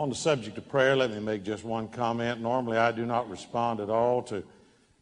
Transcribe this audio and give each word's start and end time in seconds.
On 0.00 0.08
the 0.08 0.14
subject 0.14 0.56
of 0.56 0.66
prayer, 0.66 0.96
let 0.96 1.10
me 1.10 1.20
make 1.20 1.44
just 1.44 1.62
one 1.62 1.86
comment. 1.86 2.40
Normally, 2.40 2.78
I 2.78 2.90
do 2.90 3.04
not 3.04 3.28
respond 3.28 3.80
at 3.80 3.90
all 3.90 4.22
to 4.22 4.42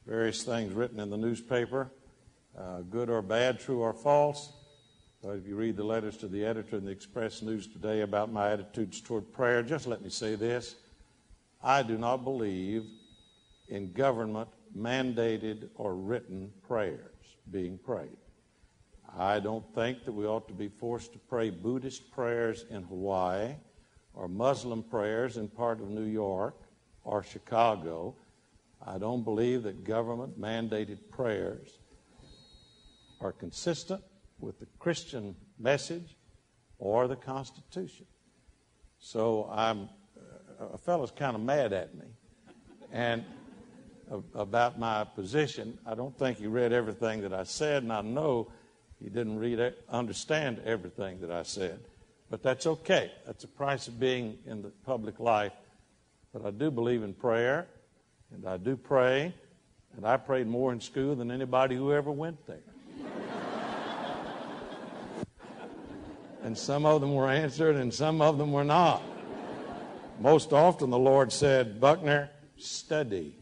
various 0.04 0.42
things 0.42 0.72
written 0.72 0.98
in 0.98 1.08
the 1.08 1.16
newspaper, 1.16 1.92
uh, 2.58 2.80
good 2.80 3.08
or 3.08 3.22
bad, 3.22 3.60
true 3.60 3.78
or 3.78 3.92
false. 3.92 4.52
But 5.22 5.36
if 5.36 5.46
you 5.46 5.54
read 5.54 5.76
the 5.76 5.84
letters 5.84 6.16
to 6.16 6.26
the 6.26 6.44
editor 6.44 6.78
in 6.78 6.84
the 6.84 6.90
Express 6.90 7.42
News 7.42 7.68
today 7.68 8.00
about 8.00 8.32
my 8.32 8.50
attitudes 8.50 9.00
toward 9.00 9.32
prayer, 9.32 9.62
just 9.62 9.86
let 9.86 10.02
me 10.02 10.10
say 10.10 10.34
this. 10.34 10.74
I 11.62 11.84
do 11.84 11.96
not 11.96 12.24
believe 12.24 12.84
in 13.68 13.92
government 13.92 14.48
mandated 14.76 15.68
or 15.76 15.94
written 15.94 16.50
prayers 16.66 17.36
being 17.52 17.78
prayed. 17.78 18.18
I 19.16 19.38
don't 19.38 19.64
think 19.76 20.04
that 20.06 20.12
we 20.12 20.26
ought 20.26 20.48
to 20.48 20.54
be 20.54 20.66
forced 20.66 21.12
to 21.12 21.20
pray 21.20 21.50
Buddhist 21.50 22.10
prayers 22.10 22.64
in 22.68 22.82
Hawaii 22.82 23.54
or 24.18 24.26
Muslim 24.26 24.82
prayers 24.82 25.36
in 25.36 25.48
part 25.48 25.80
of 25.80 25.88
New 25.88 26.04
York 26.04 26.56
or 27.04 27.22
Chicago. 27.22 28.16
I 28.84 28.98
don't 28.98 29.22
believe 29.22 29.62
that 29.62 29.84
government 29.84 30.38
mandated 30.38 30.98
prayers 31.08 31.78
are 33.20 33.32
consistent 33.32 34.02
with 34.40 34.58
the 34.58 34.66
Christian 34.80 35.36
message 35.58 36.16
or 36.80 37.06
the 37.06 37.14
Constitution. 37.14 38.06
So 38.98 39.48
I'm, 39.52 39.88
a 40.60 40.78
fellow's 40.78 41.12
kind 41.12 41.36
of 41.36 41.42
mad 41.42 41.72
at 41.72 41.94
me. 41.94 42.06
And 42.92 43.24
about 44.34 44.80
my 44.80 45.04
position, 45.04 45.78
I 45.86 45.94
don't 45.94 46.16
think 46.18 46.38
he 46.38 46.48
read 46.48 46.72
everything 46.72 47.20
that 47.22 47.32
I 47.32 47.44
said, 47.44 47.84
and 47.84 47.92
I 47.92 48.00
know 48.00 48.50
he 48.98 49.10
didn't 49.10 49.38
read 49.38 49.74
understand 49.88 50.60
everything 50.64 51.20
that 51.20 51.30
I 51.30 51.44
said. 51.44 51.78
But 52.30 52.42
that's 52.42 52.66
okay. 52.66 53.10
That's 53.26 53.42
the 53.42 53.48
price 53.48 53.88
of 53.88 53.98
being 53.98 54.38
in 54.46 54.62
the 54.62 54.70
public 54.84 55.18
life. 55.18 55.52
But 56.32 56.44
I 56.44 56.50
do 56.50 56.70
believe 56.70 57.02
in 57.02 57.14
prayer, 57.14 57.66
and 58.34 58.46
I 58.46 58.58
do 58.58 58.76
pray, 58.76 59.32
and 59.96 60.06
I 60.06 60.18
prayed 60.18 60.46
more 60.46 60.72
in 60.72 60.80
school 60.80 61.14
than 61.16 61.30
anybody 61.30 61.74
who 61.74 61.92
ever 61.92 62.10
went 62.10 62.36
there. 62.46 62.58
and 66.42 66.56
some 66.56 66.84
of 66.84 67.00
them 67.00 67.14
were 67.14 67.30
answered, 67.30 67.76
and 67.76 67.92
some 67.92 68.20
of 68.20 68.36
them 68.36 68.52
were 68.52 68.64
not. 68.64 69.02
Most 70.20 70.52
often, 70.52 70.90
the 70.90 70.98
Lord 70.98 71.32
said, 71.32 71.80
Buckner, 71.80 72.28
study. 72.58 73.34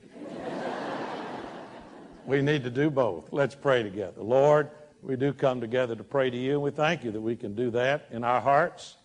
we 2.27 2.41
need 2.41 2.63
to 2.63 2.71
do 2.71 2.89
both. 2.89 3.33
Let's 3.33 3.57
pray 3.57 3.83
together. 3.83 4.23
Lord, 4.23 4.71
we 5.03 5.17
do 5.17 5.33
come 5.33 5.61
together 5.61 5.95
to 5.95 6.05
pray 6.05 6.31
to 6.31 6.37
you, 6.37 6.53
and 6.55 6.63
we 6.63 6.71
thank 6.71 7.05
you 7.05 7.13
that 7.13 7.21
we 7.21 7.37
can 7.37 7.55
do 7.55 7.71
that 7.71 8.07
in 8.11 8.25
our 8.25 8.41
hearts, 8.41 8.97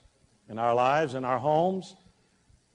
in 0.50 0.58
our 0.58 0.74
lives, 0.74 1.14
in 1.14 1.26
our 1.26 1.40
homes. 1.40 1.96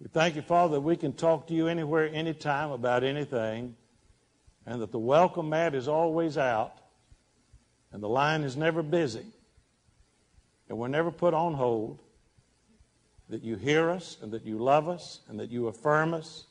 We 0.00 0.08
thank 0.08 0.36
you, 0.36 0.42
Father, 0.42 0.74
that 0.74 0.80
we 0.80 0.96
can 0.96 1.12
talk 1.12 1.46
to 1.48 1.54
you 1.54 1.68
anywhere, 1.68 2.08
anytime 2.12 2.70
about 2.70 3.02
anything, 3.02 3.74
and 4.66 4.80
that 4.82 4.92
the 4.92 4.98
welcome 4.98 5.48
mat 5.48 5.74
is 5.74 5.88
always 5.88 6.36
out, 6.36 6.78
and 7.92 8.02
the 8.02 8.08
line 8.08 8.42
is 8.42 8.56
never 8.56 8.82
busy, 8.82 9.26
and 10.68 10.76
we're 10.76 10.88
never 10.88 11.10
put 11.10 11.32
on 11.34 11.54
hold, 11.54 12.00
that 13.28 13.42
you 13.42 13.56
hear 13.56 13.90
us, 13.90 14.18
and 14.20 14.30
that 14.32 14.44
you 14.44 14.58
love 14.58 14.88
us, 14.88 15.20
and 15.28 15.40
that 15.40 15.50
you 15.50 15.68
affirm 15.68 16.14
us, 16.14 16.44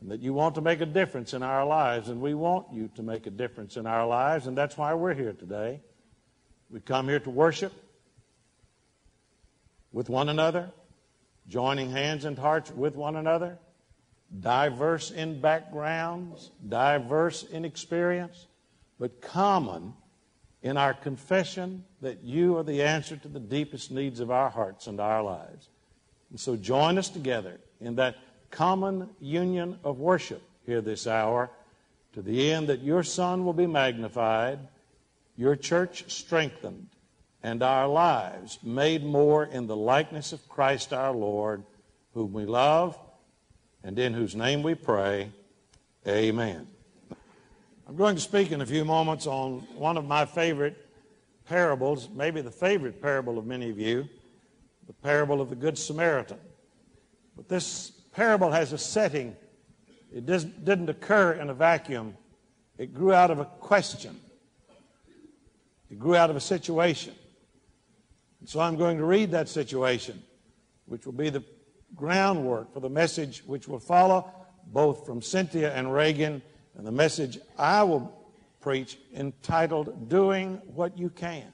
and 0.00 0.10
that 0.10 0.20
you 0.20 0.32
want 0.32 0.54
to 0.56 0.60
make 0.60 0.80
a 0.80 0.86
difference 0.86 1.34
in 1.34 1.42
our 1.42 1.64
lives, 1.64 2.08
and 2.08 2.20
we 2.20 2.34
want 2.34 2.66
you 2.72 2.90
to 2.96 3.02
make 3.02 3.26
a 3.26 3.30
difference 3.30 3.76
in 3.76 3.86
our 3.86 4.06
lives, 4.06 4.46
and 4.46 4.56
that's 4.56 4.76
why 4.76 4.94
we're 4.94 5.14
here 5.14 5.32
today. 5.32 5.80
We 6.70 6.80
come 6.80 7.08
here 7.08 7.20
to 7.20 7.30
worship 7.30 7.72
with 9.92 10.08
one 10.08 10.28
another, 10.28 10.72
joining 11.46 11.90
hands 11.90 12.24
and 12.24 12.36
hearts 12.36 12.70
with 12.70 12.96
one 12.96 13.16
another, 13.16 13.58
diverse 14.40 15.10
in 15.10 15.40
backgrounds, 15.40 16.50
diverse 16.68 17.44
in 17.44 17.64
experience, 17.64 18.46
but 18.98 19.20
common 19.20 19.94
in 20.62 20.76
our 20.76 20.94
confession 20.94 21.84
that 22.00 22.24
you 22.24 22.56
are 22.56 22.62
the 22.62 22.82
answer 22.82 23.16
to 23.16 23.28
the 23.28 23.38
deepest 23.38 23.90
needs 23.90 24.18
of 24.18 24.30
our 24.30 24.50
hearts 24.50 24.86
and 24.86 24.98
our 24.98 25.22
lives. 25.22 25.68
And 26.30 26.40
so 26.40 26.56
join 26.56 26.98
us 26.98 27.08
together 27.08 27.60
in 27.80 27.96
that 27.96 28.16
common 28.50 29.10
union 29.20 29.78
of 29.84 29.98
worship 29.98 30.42
here 30.66 30.80
this 30.80 31.06
hour 31.06 31.50
to 32.14 32.22
the 32.22 32.52
end 32.52 32.68
that 32.68 32.82
your 32.82 33.02
Son 33.02 33.44
will 33.44 33.52
be 33.52 33.66
magnified, 33.66 34.58
your 35.36 35.56
church 35.56 36.04
strengthened, 36.10 36.88
and 37.42 37.62
our 37.62 37.88
lives 37.88 38.58
made 38.62 39.04
more 39.04 39.44
in 39.44 39.66
the 39.66 39.76
likeness 39.76 40.32
of 40.32 40.48
Christ 40.48 40.92
our 40.92 41.12
Lord, 41.12 41.62
whom 42.14 42.32
we 42.32 42.46
love 42.46 42.98
and 43.82 43.98
in 43.98 44.14
whose 44.14 44.34
name 44.34 44.62
we 44.62 44.74
pray. 44.74 45.30
Amen. 46.06 46.66
I'm 47.86 47.96
going 47.96 48.14
to 48.14 48.20
speak 48.20 48.50
in 48.50 48.62
a 48.62 48.66
few 48.66 48.84
moments 48.84 49.26
on 49.26 49.60
one 49.74 49.98
of 49.98 50.06
my 50.06 50.24
favorite 50.24 50.88
parables, 51.46 52.08
maybe 52.14 52.40
the 52.40 52.50
favorite 52.50 53.02
parable 53.02 53.38
of 53.38 53.46
many 53.46 53.68
of 53.68 53.78
you, 53.78 54.08
the 54.86 54.92
parable 54.94 55.40
of 55.40 55.50
the 55.50 55.56
Good 55.56 55.76
Samaritan. 55.76 56.38
But 57.36 57.48
this 57.48 57.92
parable 58.14 58.50
has 58.50 58.72
a 58.72 58.78
setting. 58.78 59.36
It 60.12 60.26
didn't 60.26 60.88
occur 60.88 61.32
in 61.32 61.50
a 61.50 61.54
vacuum. 61.54 62.16
It 62.78 62.94
grew 62.94 63.12
out 63.12 63.30
of 63.30 63.40
a 63.40 63.44
question. 63.44 64.18
It 65.90 65.98
grew 65.98 66.16
out 66.16 66.30
of 66.30 66.36
a 66.36 66.40
situation. 66.40 67.14
And 68.40 68.48
so 68.48 68.60
I'm 68.60 68.76
going 68.76 68.98
to 68.98 69.04
read 69.04 69.30
that 69.32 69.48
situation, 69.48 70.22
which 70.86 71.06
will 71.06 71.12
be 71.12 71.30
the 71.30 71.44
groundwork 71.94 72.72
for 72.72 72.80
the 72.80 72.88
message 72.88 73.42
which 73.46 73.68
will 73.68 73.78
follow, 73.78 74.30
both 74.66 75.06
from 75.06 75.20
Cynthia 75.20 75.74
and 75.74 75.92
Reagan, 75.92 76.42
and 76.76 76.86
the 76.86 76.92
message 76.92 77.38
I 77.58 77.82
will 77.82 78.12
preach 78.60 78.98
entitled 79.14 80.08
Doing 80.08 80.60
What 80.66 80.98
You 80.98 81.10
Can. 81.10 81.52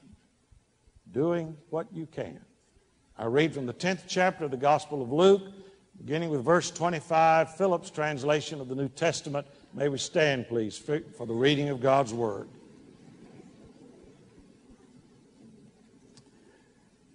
Doing 1.13 1.57
What 1.71 1.87
You 1.93 2.07
Can. 2.07 2.41
I 3.19 3.27
read 3.27 3.53
from 3.53 3.67
the 3.67 3.75
10th 3.75 4.05
chapter 4.07 4.45
of 4.45 4.51
the 4.51 4.57
Gospel 4.57 5.03
of 5.03 5.13
Luke, 5.13 5.43
Beginning 6.01 6.31
with 6.31 6.43
verse 6.43 6.71
25, 6.71 7.57
Phillips' 7.57 7.91
translation 7.91 8.61
of 8.61 8.69
the 8.69 8.75
New 8.75 8.89
Testament. 8.89 9.47
May 9.75 9.91
we 9.91 9.99
stand, 9.99 10.49
please, 10.49 10.79
for 10.79 11.27
the 11.27 11.35
reading 11.35 11.69
of 11.69 11.81
God's 11.81 12.15
Word. 12.15 12.49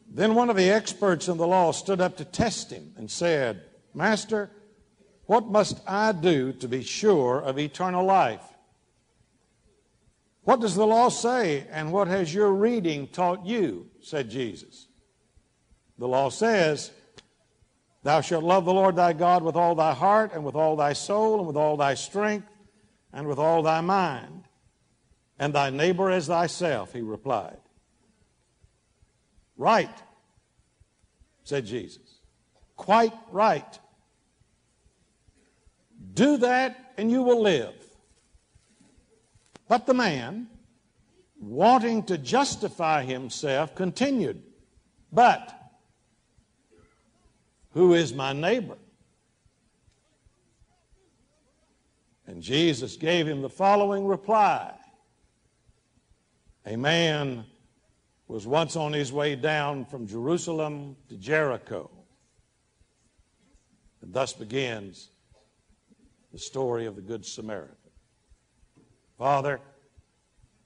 Then 0.07 0.35
one 0.35 0.51
of 0.51 0.55
the 0.55 0.69
experts 0.69 1.27
in 1.27 1.37
the 1.37 1.47
law 1.47 1.71
stood 1.71 1.99
up 1.99 2.17
to 2.17 2.25
test 2.25 2.71
him 2.71 2.93
and 2.95 3.09
said, 3.09 3.63
Master, 3.95 4.51
what 5.25 5.47
must 5.47 5.81
I 5.87 6.11
do 6.11 6.53
to 6.53 6.67
be 6.67 6.83
sure 6.83 7.41
of 7.41 7.57
eternal 7.57 8.05
life? 8.05 8.43
What 10.43 10.61
does 10.61 10.75
the 10.75 10.85
law 10.85 11.09
say, 11.09 11.65
and 11.71 11.91
what 11.91 12.07
has 12.07 12.31
your 12.31 12.53
reading 12.53 13.07
taught 13.07 13.47
you? 13.47 13.87
said 14.01 14.29
Jesus. 14.29 14.87
The 15.97 16.07
law 16.07 16.29
says, 16.29 16.91
Thou 18.05 18.21
shalt 18.21 18.43
love 18.43 18.65
the 18.65 18.73
Lord 18.73 18.95
thy 18.95 19.13
God 19.13 19.41
with 19.41 19.55
all 19.55 19.73
thy 19.73 19.95
heart, 19.95 20.31
and 20.31 20.45
with 20.45 20.53
all 20.53 20.75
thy 20.75 20.93
soul, 20.93 21.39
and 21.39 21.47
with 21.47 21.57
all 21.57 21.75
thy 21.75 21.95
strength, 21.95 22.47
and 23.11 23.27
with 23.27 23.39
all 23.39 23.63
thy 23.63 23.81
mind, 23.81 24.43
and 25.39 25.51
thy 25.51 25.71
neighbor 25.71 26.11
as 26.11 26.27
thyself, 26.27 26.93
he 26.93 27.01
replied. 27.01 27.57
Right, 29.57 29.89
said 31.45 31.65
Jesus. 31.65 32.19
Quite 32.75 33.13
right. 33.31 33.79
Do 36.13 36.37
that, 36.37 36.93
and 36.99 37.09
you 37.09 37.23
will 37.23 37.41
live. 37.41 37.73
But 39.67 39.87
the 39.87 39.95
man, 39.95 40.45
wanting 41.39 42.03
to 42.03 42.19
justify 42.19 43.01
himself, 43.01 43.73
continued, 43.73 44.43
But 45.11 45.64
who 47.75 47.93
is 47.93 48.13
my 48.13 48.31
neighbor? 48.31 48.77
And 52.25 52.41
Jesus 52.41 52.95
gave 52.95 53.27
him 53.27 53.41
the 53.41 53.49
following 53.49 54.07
reply 54.07 54.73
A 56.65 56.77
man 56.77 57.45
was 58.27 58.47
once 58.47 58.75
on 58.75 58.93
his 58.93 59.11
way 59.11 59.35
down 59.35 59.85
from 59.85 60.07
Jerusalem 60.07 60.95
to 61.09 61.17
Jericho. 61.17 61.91
And 64.01 64.13
thus 64.13 64.31
begins 64.31 65.09
the 66.31 66.39
story 66.39 66.85
of 66.85 66.95
the 66.95 67.01
Good 67.01 67.25
Samaritan. 67.25 67.75
Father, 69.17 69.59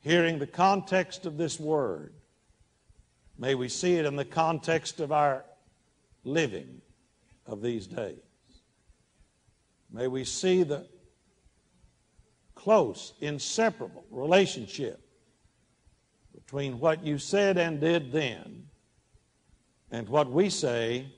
hearing 0.01 0.37
the 0.37 0.47
context 0.47 1.25
of 1.25 1.37
this 1.37 1.59
word, 1.59 2.13
may 3.37 3.55
we 3.55 3.67
see 3.67 3.95
it 3.95 4.05
in 4.05 4.15
the 4.15 4.25
context 4.25 4.99
of 4.99 5.11
our 5.11 5.43
living 6.23 6.81
of 7.49 7.61
these 7.61 7.87
days. 7.87 8.19
May 9.91 10.07
we 10.07 10.23
see 10.23 10.63
the 10.63 10.87
close, 12.55 13.13
inseparable 13.19 14.05
relationship 14.11 15.01
between 16.33 16.79
what 16.79 17.03
you 17.05 17.17
said 17.17 17.57
and 17.57 17.81
did 17.81 18.11
then 18.11 18.67
and 19.91 20.07
what 20.07 20.31
we 20.31 20.49
say 20.49 21.11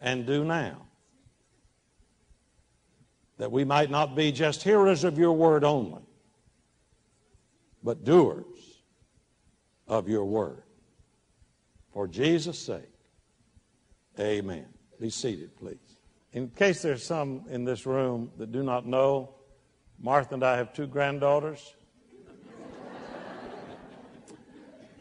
and 0.00 0.26
do 0.26 0.44
now. 0.44 0.88
that 3.38 3.50
we 3.50 3.64
might 3.64 3.90
not 3.90 4.14
be 4.14 4.30
just 4.32 4.62
hearers 4.62 5.04
of 5.04 5.16
your 5.16 5.32
word 5.32 5.64
only, 5.64 6.02
but 7.82 8.04
doers 8.04 8.44
of 9.86 10.08
your 10.08 10.24
word. 10.24 10.62
For 11.92 12.06
Jesus' 12.06 12.58
sake, 12.58 12.90
amen. 14.18 14.66
Be 15.00 15.10
seated, 15.10 15.56
please. 15.56 15.76
In 16.32 16.48
case 16.50 16.82
there's 16.82 17.04
some 17.04 17.44
in 17.48 17.64
this 17.64 17.86
room 17.86 18.30
that 18.36 18.50
do 18.50 18.62
not 18.62 18.84
know, 18.84 19.30
Martha 20.00 20.34
and 20.34 20.44
I 20.44 20.56
have 20.56 20.72
two 20.72 20.86
granddaughters. 20.86 21.74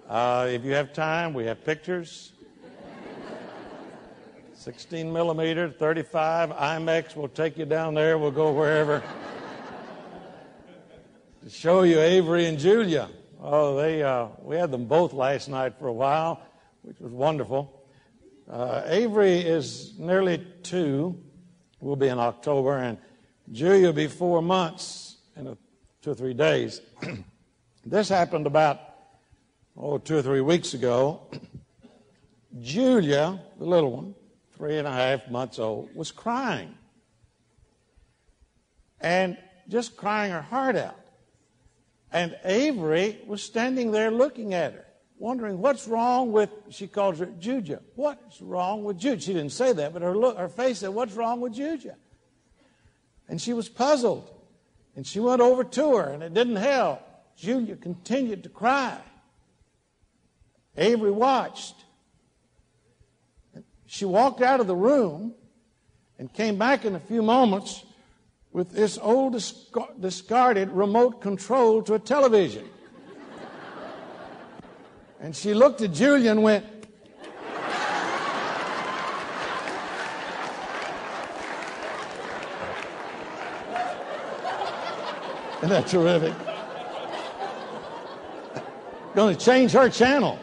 Uh, 0.10 0.48
if 0.50 0.64
you 0.64 0.72
have 0.72 0.94
time, 0.94 1.34
we 1.34 1.44
have 1.44 1.66
pictures. 1.66 2.32
16 4.54 5.12
millimeter, 5.12 5.70
35, 5.70 6.52
IMAX 6.52 7.14
We'll 7.14 7.28
take 7.28 7.58
you 7.58 7.66
down 7.66 7.94
there. 7.94 8.18
We'll 8.18 8.32
go 8.32 8.54
wherever. 8.54 9.04
to 11.44 11.50
show 11.50 11.84
you 11.84 12.00
Avery 12.00 12.46
and 12.46 12.58
Julia. 12.58 13.10
Oh, 13.42 13.76
they, 13.76 14.02
uh, 14.02 14.28
we 14.42 14.56
had 14.56 14.72
them 14.72 14.86
both 14.86 15.12
last 15.12 15.50
night 15.50 15.78
for 15.78 15.88
a 15.88 15.94
while, 15.94 16.42
which 16.84 17.02
was 17.02 17.12
wonderful. 17.12 17.77
Uh, 18.50 18.82
Avery 18.86 19.40
is 19.40 19.94
nearly 19.98 20.46
two, 20.64 21.22
will 21.82 21.96
be 21.96 22.08
in 22.08 22.18
October, 22.20 22.78
and 22.78 22.98
Julia 23.52 23.88
will 23.88 23.94
be 23.94 24.08
four 24.08 24.42
months 24.42 25.18
in 25.36 25.48
a, 25.48 25.58
two 26.02 26.12
or 26.12 26.16
three 26.16 26.34
days. 26.34 26.82
this 27.86 28.10
happened 28.10 28.48
about 28.48 28.80
oh, 29.78 29.98
two 29.98 30.18
or 30.18 30.22
three 30.22 30.42
weeks 30.42 30.74
ago, 30.74 31.22
Julia, 32.62 33.40
the 33.60 33.66
little 33.66 33.92
one, 33.92 34.16
three 34.56 34.78
and 34.78 34.88
a 34.88 34.92
half 34.92 35.30
months 35.30 35.60
old, 35.60 35.94
was 35.96 36.12
crying. 36.12 36.74
And 39.00 39.38
just 39.70 39.96
crying 39.96 40.32
her 40.32 40.42
heart 40.42 40.76
out. 40.76 41.00
And 42.12 42.36
Avery 42.44 43.20
was 43.28 43.44
standing 43.44 43.92
there 43.92 44.10
looking 44.10 44.54
at 44.54 44.74
her, 44.74 44.86
wondering 45.20 45.60
what's 45.60 45.88
wrong 45.88 46.32
with, 46.32 46.50
she 46.70 46.88
calls 46.88 47.20
her 47.20 47.26
Julia. 47.26 47.82
What's 47.96 48.42
wrong 48.42 48.84
with 48.84 49.00
Julia? 49.00 49.20
She 49.20 49.34
didn't 49.34 49.52
say 49.52 49.74
that, 49.74 49.94
but 49.94 50.02
her, 50.02 50.16
look, 50.16 50.38
her 50.38 50.50
face 50.50 50.80
said, 50.80 50.90
What's 50.90 51.14
wrong 51.14 51.42
with 51.42 51.54
Julia? 51.54 51.96
And 53.28 53.42
she 53.42 53.54
was 53.54 53.70
puzzled. 53.70 54.30
And 54.96 55.06
she 55.06 55.20
went 55.20 55.42
over 55.42 55.64
to 55.64 55.96
her, 55.98 56.10
and 56.10 56.24
it 56.24 56.34
didn't 56.34 56.56
help. 56.56 57.02
Julia 57.36 57.76
continued 57.76 58.44
to 58.44 58.50
cry. 58.50 59.00
Avery 60.76 61.12
watched. 61.12 61.76
She 63.86 64.06
walked 64.06 64.42
out 64.42 64.60
of 64.60 64.68
the 64.68 64.76
room 64.76 65.34
and 66.18 66.32
came 66.34 66.58
back 66.58 66.84
in 66.84 66.96
a 66.96 67.00
few 67.00 67.22
moments 67.22 67.84
with 68.52 68.72
this 68.72 68.98
old 69.00 69.40
discarded 70.00 70.72
remote 70.72 71.22
control 71.22 71.84
to 71.84 71.94
a 71.94 72.00
television. 72.00 72.68
And 75.20 75.36
she 75.36 75.54
looked 75.54 75.82
at 75.82 75.94
Julia 75.94 76.32
and 76.32 76.44
went, 76.44 76.66
Isn't 85.58 85.70
that 85.70 85.88
terrific? 85.88 86.34
Going 89.16 89.36
to 89.36 89.44
change 89.44 89.72
her 89.72 89.90
channel. 89.90 90.38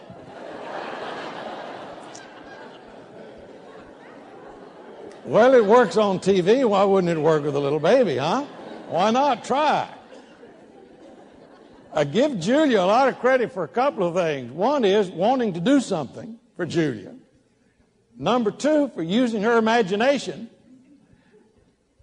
Well, 5.24 5.54
it 5.54 5.64
works 5.64 5.96
on 5.96 6.18
TV. 6.18 6.68
Why 6.68 6.82
wouldn't 6.84 7.16
it 7.16 7.20
work 7.20 7.44
with 7.44 7.54
a 7.54 7.60
little 7.60 7.78
baby, 7.78 8.16
huh? 8.16 8.44
Why 8.88 9.10
not 9.10 9.44
try? 9.44 9.88
I 11.96 12.02
give 12.02 12.40
Julia 12.40 12.80
a 12.80 12.86
lot 12.86 13.06
of 13.08 13.20
credit 13.20 13.52
for 13.52 13.62
a 13.62 13.68
couple 13.68 14.06
of 14.06 14.14
things. 14.14 14.50
One 14.50 14.84
is 14.84 15.08
wanting 15.08 15.52
to 15.52 15.60
do 15.60 15.80
something 15.80 16.40
for 16.56 16.66
Julia. 16.66 17.14
Number 18.18 18.50
two, 18.50 18.88
for 18.88 19.02
using 19.02 19.42
her 19.42 19.58
imagination. 19.58 20.50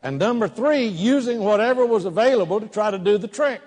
And 0.02 0.18
number 0.18 0.48
three, 0.48 0.86
using 0.86 1.40
whatever 1.40 1.86
was 1.86 2.06
available 2.06 2.62
to 2.62 2.68
try 2.68 2.90
to 2.90 2.98
do 2.98 3.18
the 3.18 3.28
trick. 3.28 3.62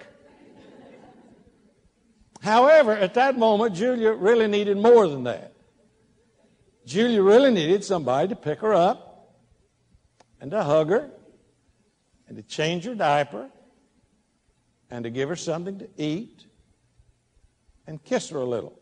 However, 2.40 2.92
at 2.92 3.14
that 3.14 3.38
moment, 3.38 3.74
Julia 3.74 4.12
really 4.12 4.46
needed 4.46 4.78
more 4.78 5.06
than 5.06 5.24
that. 5.24 5.52
Julia 6.86 7.22
really 7.22 7.50
needed 7.50 7.84
somebody 7.84 8.28
to 8.28 8.36
pick 8.36 8.60
her 8.60 8.74
up 8.74 9.34
and 10.40 10.50
to 10.50 10.62
hug 10.62 10.88
her 10.88 11.10
and 12.28 12.36
to 12.36 12.42
change 12.42 12.84
her 12.84 12.94
diaper 12.94 13.50
and 14.90 15.04
to 15.04 15.10
give 15.10 15.28
her 15.28 15.36
something 15.36 15.78
to 15.78 15.88
eat 15.96 16.46
and 17.86 18.02
kiss 18.04 18.30
her 18.30 18.38
a 18.38 18.44
little. 18.44 18.78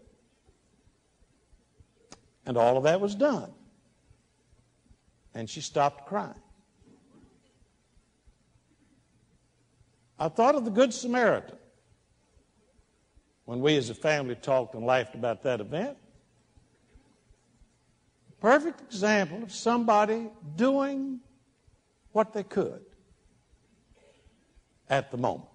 And 2.46 2.56
all 2.56 2.76
of 2.76 2.84
that 2.84 3.00
was 3.00 3.14
done. 3.14 3.52
And 5.34 5.48
she 5.48 5.60
stopped 5.60 6.06
crying. 6.06 6.34
I 10.18 10.28
thought 10.28 10.54
of 10.54 10.64
the 10.64 10.70
Good 10.70 10.92
Samaritan 10.92 11.56
when 13.44 13.60
we 13.60 13.76
as 13.76 13.90
a 13.90 13.94
family 13.94 14.34
talked 14.34 14.74
and 14.74 14.84
laughed 14.84 15.14
about 15.14 15.42
that 15.42 15.60
event. 15.60 15.96
Perfect 18.40 18.80
example 18.80 19.42
of 19.42 19.52
somebody 19.52 20.28
doing 20.56 21.20
what 22.12 22.32
they 22.32 22.42
could 22.42 22.82
at 24.88 25.10
the 25.10 25.16
moment. 25.16 25.51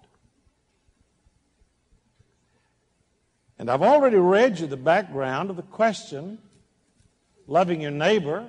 And 3.58 3.70
I've 3.70 3.82
already 3.82 4.16
read 4.16 4.60
you 4.60 4.66
the 4.66 4.76
background 4.76 5.50
of 5.50 5.56
the 5.56 5.62
question 5.62 6.38
loving 7.46 7.80
your 7.80 7.90
neighbor 7.90 8.46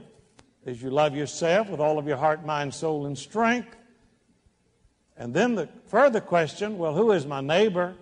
as 0.65 0.81
you 0.81 0.89
love 0.89 1.15
yourself 1.15 1.69
with 1.69 1.79
all 1.79 1.97
of 1.97 2.07
your 2.07 2.17
heart, 2.17 2.45
mind, 2.45 2.73
soul, 2.73 3.05
and 3.05 3.17
strength. 3.17 3.75
And 5.17 5.33
then 5.33 5.55
the 5.55 5.67
further 5.87 6.21
question 6.21 6.77
well, 6.77 6.93
who 6.93 7.11
is 7.11 7.25
my 7.25 7.41
neighbor? 7.41 7.95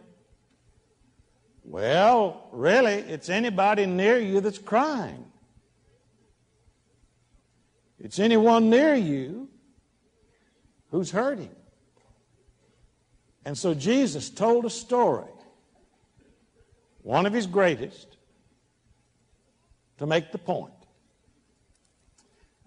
Well, 1.63 2.47
really, 2.51 2.93
it's 2.93 3.29
anybody 3.29 3.85
near 3.85 4.17
you 4.17 4.41
that's 4.41 4.57
crying. 4.57 5.25
It's 7.99 8.19
anyone 8.19 8.69
near 8.69 8.95
you 8.95 9.49
who's 10.91 11.11
hurting. 11.11 11.53
And 13.43 13.57
so 13.57 13.73
Jesus 13.73 14.29
told 14.29 14.65
a 14.65 14.69
story, 14.69 15.27
one 17.07 17.25
of 17.25 17.31
his 17.31 17.47
greatest, 17.47 18.17
to 19.97 20.05
make 20.05 20.33
the 20.33 20.37
point. 20.37 20.73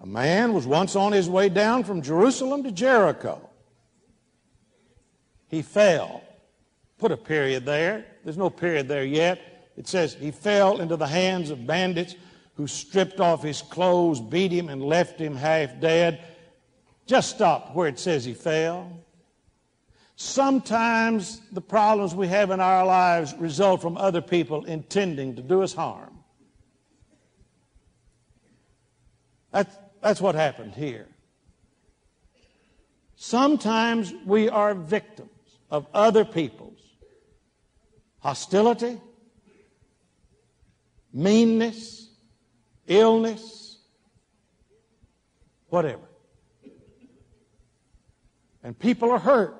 A 0.00 0.06
man 0.06 0.54
was 0.54 0.66
once 0.66 0.96
on 0.96 1.12
his 1.12 1.28
way 1.28 1.50
down 1.50 1.84
from 1.84 2.00
Jerusalem 2.00 2.62
to 2.62 2.72
Jericho. 2.72 3.50
He 5.48 5.60
fell. 5.60 6.24
Put 6.96 7.12
a 7.12 7.18
period 7.18 7.66
there. 7.66 8.06
There's 8.24 8.38
no 8.38 8.48
period 8.48 8.88
there 8.88 9.04
yet. 9.04 9.68
It 9.76 9.86
says 9.86 10.14
he 10.14 10.30
fell 10.30 10.80
into 10.80 10.96
the 10.96 11.06
hands 11.06 11.50
of 11.50 11.66
bandits 11.66 12.16
who 12.54 12.66
stripped 12.66 13.20
off 13.20 13.42
his 13.42 13.60
clothes, 13.60 14.22
beat 14.22 14.52
him, 14.52 14.70
and 14.70 14.82
left 14.82 15.20
him 15.20 15.36
half 15.36 15.78
dead. 15.80 16.24
Just 17.04 17.28
stop 17.28 17.74
where 17.74 17.88
it 17.88 17.98
says 17.98 18.24
he 18.24 18.32
fell. 18.32 18.90
Sometimes 20.22 21.40
the 21.50 21.62
problems 21.62 22.14
we 22.14 22.28
have 22.28 22.50
in 22.50 22.60
our 22.60 22.84
lives 22.84 23.34
result 23.38 23.80
from 23.80 23.96
other 23.96 24.20
people 24.20 24.66
intending 24.66 25.36
to 25.36 25.42
do 25.42 25.62
us 25.62 25.72
harm. 25.72 26.18
That's, 29.50 29.74
that's 30.02 30.20
what 30.20 30.34
happened 30.34 30.74
here. 30.74 31.08
Sometimes 33.16 34.12
we 34.26 34.50
are 34.50 34.74
victims 34.74 35.30
of 35.70 35.86
other 35.94 36.26
people's 36.26 36.82
hostility, 38.18 39.00
meanness, 41.14 42.10
illness, 42.86 43.78
whatever. 45.70 46.10
And 48.62 48.78
people 48.78 49.10
are 49.12 49.18
hurt. 49.18 49.59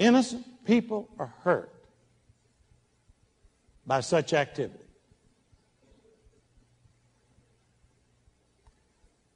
Innocent 0.00 0.64
people 0.64 1.10
are 1.18 1.34
hurt 1.42 1.70
by 3.86 4.00
such 4.00 4.32
activity. 4.32 4.82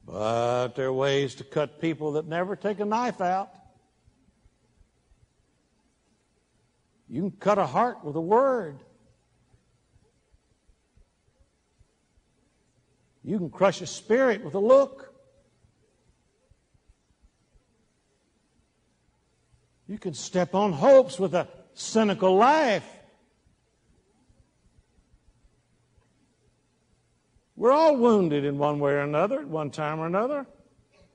But 0.06 0.68
there 0.68 0.86
are 0.86 0.92
ways 0.92 1.34
to 1.34 1.44
cut 1.44 1.82
people 1.82 2.12
that 2.12 2.26
never 2.26 2.56
take 2.56 2.80
a 2.80 2.86
knife 2.86 3.20
out. 3.20 3.50
You 7.10 7.20
can 7.20 7.30
cut 7.32 7.58
a 7.58 7.66
heart 7.66 8.02
with 8.02 8.16
a 8.16 8.20
word. 8.22 8.82
You 13.22 13.36
can 13.36 13.50
crush 13.50 13.82
a 13.82 13.86
spirit 13.86 14.42
with 14.42 14.54
a 14.54 14.58
look. 14.58 15.13
You 19.86 19.98
can 19.98 20.14
step 20.14 20.54
on 20.54 20.72
hopes 20.72 21.18
with 21.18 21.34
a 21.34 21.48
cynical 21.74 22.36
life. 22.36 22.88
We're 27.56 27.72
all 27.72 27.96
wounded 27.96 28.44
in 28.44 28.58
one 28.58 28.80
way 28.80 28.92
or 28.92 29.00
another 29.00 29.40
at 29.40 29.48
one 29.48 29.70
time 29.70 30.00
or 30.00 30.06
another, 30.06 30.46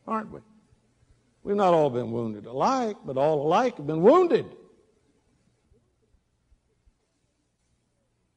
aren't 0.08 0.32
we? 0.32 0.40
We've 1.44 1.56
not 1.56 1.74
all 1.74 1.90
been 1.90 2.12
wounded 2.12 2.46
alike, 2.46 2.98
but 3.06 3.18
all 3.18 3.46
alike 3.46 3.78
have 3.78 3.88
been 3.88 4.02
wounded. 4.02 4.46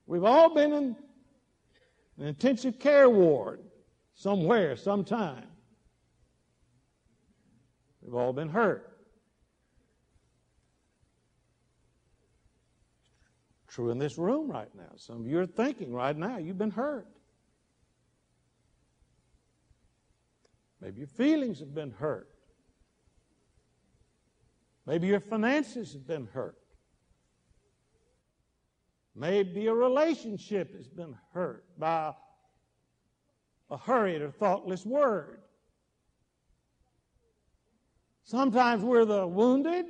We've 0.07 0.25
all 0.25 0.55
been 0.55 0.73
in 0.73 0.97
an 2.19 2.27
intensive 2.27 2.79
care 2.79 3.09
ward 3.09 3.61
somewhere, 4.15 4.77
sometime. 4.77 5.47
We've 8.03 8.15
all 8.15 8.33
been 8.33 8.49
hurt. 8.49 8.92
True 13.73 13.89
in 13.89 13.99
this 13.99 14.19
room 14.19 14.51
right 14.51 14.69
now. 14.77 14.91
Some 14.97 15.23
of 15.23 15.27
you 15.27 15.41
are 15.41 15.47
thinking 15.47 15.95
right 15.95 16.15
now, 16.15 16.37
you've 16.37 16.59
been 16.59 16.71
hurt. 16.71 17.07
Maybe 20.83 20.99
your 20.99 21.07
feelings 21.07 21.61
have 21.61 21.75
been 21.75 21.91
hurt. 21.91 22.29
Maybe 24.85 25.07
your 25.07 25.21
finances 25.21 25.95
have 25.95 26.07
been 26.07 26.29
hurt. 26.35 26.59
Maybe 29.17 29.69
a 29.69 29.75
relationship 29.75 30.77
has 30.77 30.89
been 30.89 31.17
hurt 31.33 31.65
by 31.79 32.13
a 33.71 33.79
hurried 33.79 34.21
or 34.21 34.33
thoughtless 34.33 34.85
word. 34.85 35.41
Sometimes 38.25 38.83
we're 38.83 39.07
the 39.07 39.27
wounded. 39.27 39.87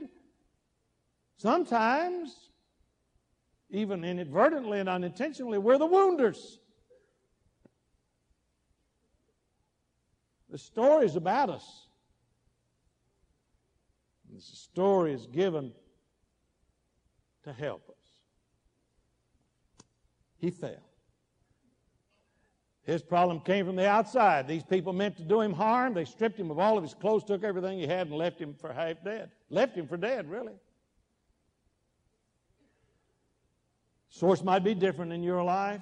Sometimes, 1.38 2.51
even 3.72 4.04
inadvertently 4.04 4.78
and 4.80 4.88
unintentionally, 4.88 5.58
we're 5.58 5.78
the 5.78 5.86
wounders. 5.86 6.58
The 10.50 10.58
story 10.58 11.06
is 11.06 11.16
about 11.16 11.48
us. 11.48 11.88
This 14.30 14.44
story 14.44 15.14
is 15.14 15.26
given 15.26 15.72
to 17.44 17.52
help 17.52 17.88
us. 17.88 17.96
He 20.38 20.50
fell. 20.50 20.88
His 22.84 23.00
problem 23.00 23.40
came 23.40 23.64
from 23.64 23.76
the 23.76 23.88
outside. 23.88 24.46
These 24.46 24.64
people 24.64 24.92
meant 24.92 25.16
to 25.16 25.22
do 25.22 25.40
him 25.40 25.52
harm. 25.52 25.94
They 25.94 26.04
stripped 26.04 26.38
him 26.38 26.50
of 26.50 26.58
all 26.58 26.76
of 26.76 26.82
his 26.82 26.94
clothes, 26.94 27.24
took 27.24 27.44
everything 27.44 27.78
he 27.78 27.86
had, 27.86 28.08
and 28.08 28.16
left 28.16 28.40
him 28.40 28.54
for 28.54 28.72
half 28.72 28.96
dead. 29.04 29.30
Left 29.50 29.76
him 29.76 29.86
for 29.86 29.96
dead, 29.96 30.28
really. 30.28 30.54
Source 34.12 34.44
might 34.44 34.62
be 34.62 34.74
different 34.74 35.10
in 35.10 35.22
your 35.22 35.42
life. 35.42 35.80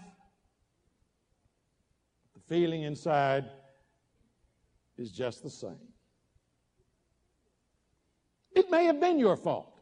The 2.34 2.40
feeling 2.49 2.82
inside 2.82 3.50
is 4.96 5.10
just 5.10 5.42
the 5.42 5.50
same. 5.50 5.88
It 8.52 8.70
may 8.70 8.84
have 8.84 9.00
been 9.00 9.18
your 9.18 9.37
fault. 9.37 9.80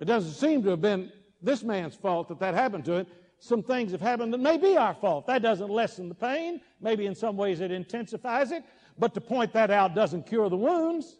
It 0.00 0.04
doesn't 0.04 0.32
seem 0.32 0.62
to 0.64 0.70
have 0.70 0.82
been 0.82 1.10
this 1.40 1.62
man's 1.62 1.94
fault 1.94 2.28
that 2.28 2.38
that 2.40 2.52
happened 2.52 2.84
to 2.84 2.92
him. 2.96 3.06
Some 3.38 3.62
things 3.62 3.92
have 3.92 4.02
happened 4.02 4.34
that 4.34 4.40
may 4.40 4.58
be 4.58 4.76
our 4.76 4.94
fault. 4.94 5.26
That 5.28 5.40
doesn't 5.40 5.70
lessen 5.70 6.10
the 6.10 6.14
pain. 6.14 6.60
Maybe 6.82 7.06
in 7.06 7.14
some 7.14 7.38
ways 7.38 7.60
it 7.60 7.70
intensifies 7.70 8.52
it. 8.52 8.64
But 8.98 9.14
to 9.14 9.22
point 9.22 9.54
that 9.54 9.70
out 9.70 9.94
doesn't 9.94 10.26
cure 10.26 10.50
the 10.50 10.58
wounds. 10.58 11.16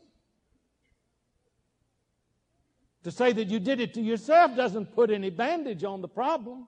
To 3.06 3.12
say 3.12 3.32
that 3.34 3.46
you 3.46 3.60
did 3.60 3.78
it 3.78 3.94
to 3.94 4.00
yourself 4.00 4.56
doesn't 4.56 4.86
put 4.86 5.12
any 5.12 5.30
bandage 5.30 5.84
on 5.84 6.02
the 6.02 6.08
problem. 6.08 6.66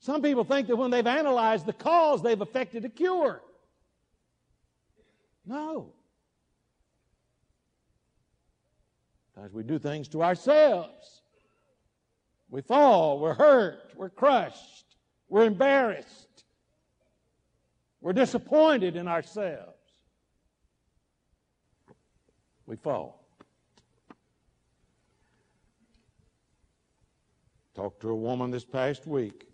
Some 0.00 0.20
people 0.20 0.44
think 0.44 0.68
that 0.68 0.76
when 0.76 0.90
they've 0.90 1.06
analyzed 1.06 1.64
the 1.64 1.72
cause, 1.72 2.22
they've 2.22 2.42
effected 2.42 2.84
a 2.84 2.90
cure. 2.90 3.40
No. 5.46 5.94
Sometimes 9.34 9.54
we 9.54 9.62
do 9.62 9.78
things 9.78 10.08
to 10.08 10.22
ourselves. 10.22 11.22
We 12.50 12.60
fall, 12.60 13.18
we're 13.18 13.32
hurt, 13.32 13.92
we're 13.96 14.10
crushed, 14.10 14.98
we're 15.30 15.46
embarrassed, 15.46 16.44
we're 18.02 18.12
disappointed 18.12 18.96
in 18.96 19.08
ourselves. 19.08 19.72
We 22.66 22.76
fall. 22.76 23.19
Talked 27.80 28.02
to 28.02 28.10
a 28.10 28.14
woman 28.14 28.50
this 28.50 28.64
past 28.64 29.06
week, 29.06 29.48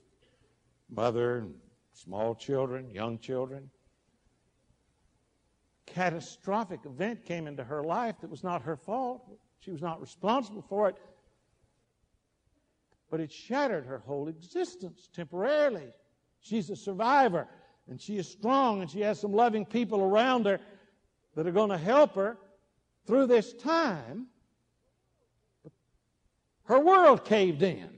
mother, 0.90 1.46
small 1.92 2.34
children, 2.34 2.90
young 2.90 3.18
children 3.20 3.70
catastrophic 5.86 6.80
event 6.84 7.24
came 7.24 7.46
into 7.46 7.64
her 7.64 7.82
life 7.82 8.16
that 8.20 8.30
was 8.30 8.44
not 8.44 8.60
her 8.62 8.76
fault. 8.76 9.22
She 9.60 9.70
was 9.70 9.80
not 9.80 10.00
responsible 10.00 10.62
for 10.68 10.88
it. 10.88 10.96
But 13.10 13.20
it 13.20 13.32
shattered 13.32 13.86
her 13.86 14.00
whole 14.00 14.28
existence 14.28 15.08
temporarily. 15.14 15.86
She's 16.40 16.68
a 16.68 16.76
survivor, 16.76 17.48
and 17.88 18.00
she 18.00 18.18
is 18.18 18.28
strong, 18.28 18.82
and 18.82 18.90
she 18.90 19.00
has 19.00 19.20
some 19.20 19.32
loving 19.32 19.64
people 19.64 20.02
around 20.02 20.44
her 20.44 20.60
that 21.34 21.46
are 21.46 21.52
going 21.52 21.70
to 21.70 21.78
help 21.78 22.14
her 22.16 22.36
through 23.06 23.28
this 23.28 23.54
time. 23.54 24.26
Her 26.64 26.80
world 26.80 27.24
caved 27.24 27.62
in 27.62 27.95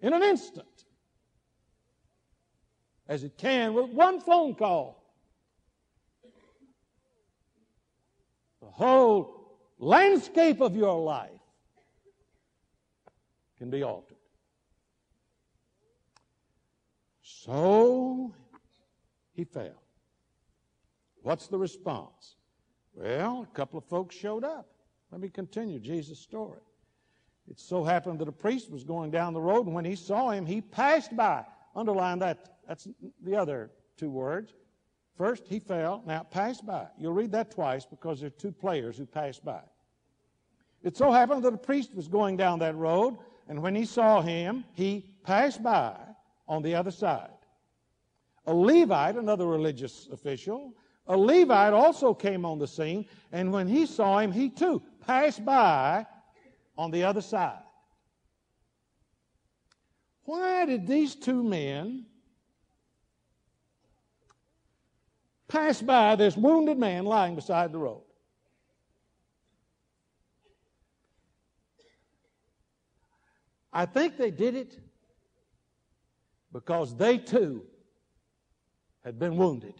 in 0.00 0.12
an 0.12 0.22
instant, 0.22 0.84
as 3.08 3.24
it 3.24 3.36
can 3.36 3.74
with 3.74 3.90
one 3.90 4.20
phone 4.20 4.54
call. 4.54 5.02
The 8.60 8.70
whole 8.70 9.58
landscape 9.78 10.60
of 10.60 10.76
your 10.76 11.02
life 11.02 11.30
can 13.58 13.70
be 13.70 13.82
altered. 13.82 14.16
So 17.22 18.34
he 19.32 19.44
fell. 19.44 19.82
What's 21.22 21.48
the 21.48 21.58
response? 21.58 22.36
Well, 22.94 23.46
a 23.50 23.56
couple 23.56 23.78
of 23.78 23.84
folks 23.84 24.14
showed 24.14 24.44
up. 24.44 24.68
Let 25.10 25.20
me 25.20 25.28
continue 25.28 25.78
Jesus' 25.78 26.18
story. 26.20 26.60
It 27.50 27.58
so 27.58 27.82
happened 27.82 28.18
that 28.18 28.28
a 28.28 28.32
priest 28.32 28.70
was 28.70 28.84
going 28.84 29.10
down 29.10 29.32
the 29.32 29.40
road, 29.40 29.66
and 29.66 29.74
when 29.74 29.84
he 29.84 29.96
saw 29.96 30.30
him, 30.30 30.44
he 30.44 30.60
passed 30.60 31.16
by. 31.16 31.44
Underline 31.74 32.18
that. 32.18 32.56
That's 32.66 32.86
the 33.22 33.36
other 33.36 33.70
two 33.96 34.10
words. 34.10 34.52
First, 35.16 35.44
he 35.48 35.58
fell. 35.58 36.02
Now, 36.06 36.24
passed 36.24 36.66
by. 36.66 36.86
You'll 36.98 37.14
read 37.14 37.32
that 37.32 37.50
twice 37.50 37.86
because 37.86 38.20
there 38.20 38.26
are 38.26 38.30
two 38.30 38.52
players 38.52 38.98
who 38.98 39.06
passed 39.06 39.44
by. 39.44 39.62
It 40.82 40.96
so 40.96 41.10
happened 41.10 41.42
that 41.44 41.54
a 41.54 41.58
priest 41.58 41.94
was 41.94 42.06
going 42.06 42.36
down 42.36 42.58
that 42.60 42.76
road, 42.76 43.16
and 43.48 43.62
when 43.62 43.74
he 43.74 43.84
saw 43.84 44.20
him, 44.20 44.64
he 44.74 45.10
passed 45.24 45.62
by 45.62 45.96
on 46.46 46.62
the 46.62 46.74
other 46.74 46.90
side. 46.90 47.30
A 48.46 48.54
Levite, 48.54 49.16
another 49.16 49.46
religious 49.46 50.08
official, 50.12 50.74
a 51.06 51.16
Levite 51.16 51.72
also 51.72 52.12
came 52.14 52.44
on 52.44 52.58
the 52.58 52.66
scene, 52.66 53.06
and 53.32 53.52
when 53.52 53.66
he 53.66 53.86
saw 53.86 54.18
him, 54.18 54.30
he 54.30 54.50
too 54.50 54.82
passed 55.00 55.44
by 55.44 56.06
on 56.78 56.90
the 56.90 57.04
other 57.04 57.20
side. 57.20 57.58
Why 60.24 60.64
did 60.64 60.86
these 60.86 61.14
two 61.14 61.42
men 61.42 62.06
pass 65.48 65.80
by 65.80 66.14
this 66.14 66.36
wounded 66.36 66.78
man 66.78 67.06
lying 67.06 67.34
beside 67.34 67.72
the 67.72 67.78
road. 67.78 68.02
I 73.72 73.86
think 73.86 74.16
they 74.16 74.30
did 74.30 74.54
it 74.54 74.78
because 76.52 76.96
they 76.96 77.18
too 77.18 77.64
had 79.04 79.18
been 79.18 79.36
wounded 79.36 79.74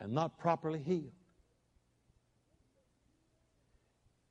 and 0.00 0.12
not 0.12 0.38
properly 0.38 0.80
healed. 0.80 1.12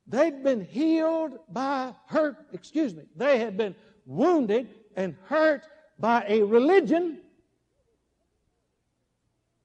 They'd 0.06 0.42
been 0.42 0.64
healed 0.64 1.38
by 1.48 1.92
hurt, 2.06 2.36
excuse 2.52 2.94
me, 2.94 3.04
they 3.16 3.38
had 3.38 3.56
been 3.56 3.74
wounded 4.04 4.68
and 4.94 5.16
hurt 5.24 5.66
by 5.98 6.24
a 6.28 6.42
religion 6.42 7.18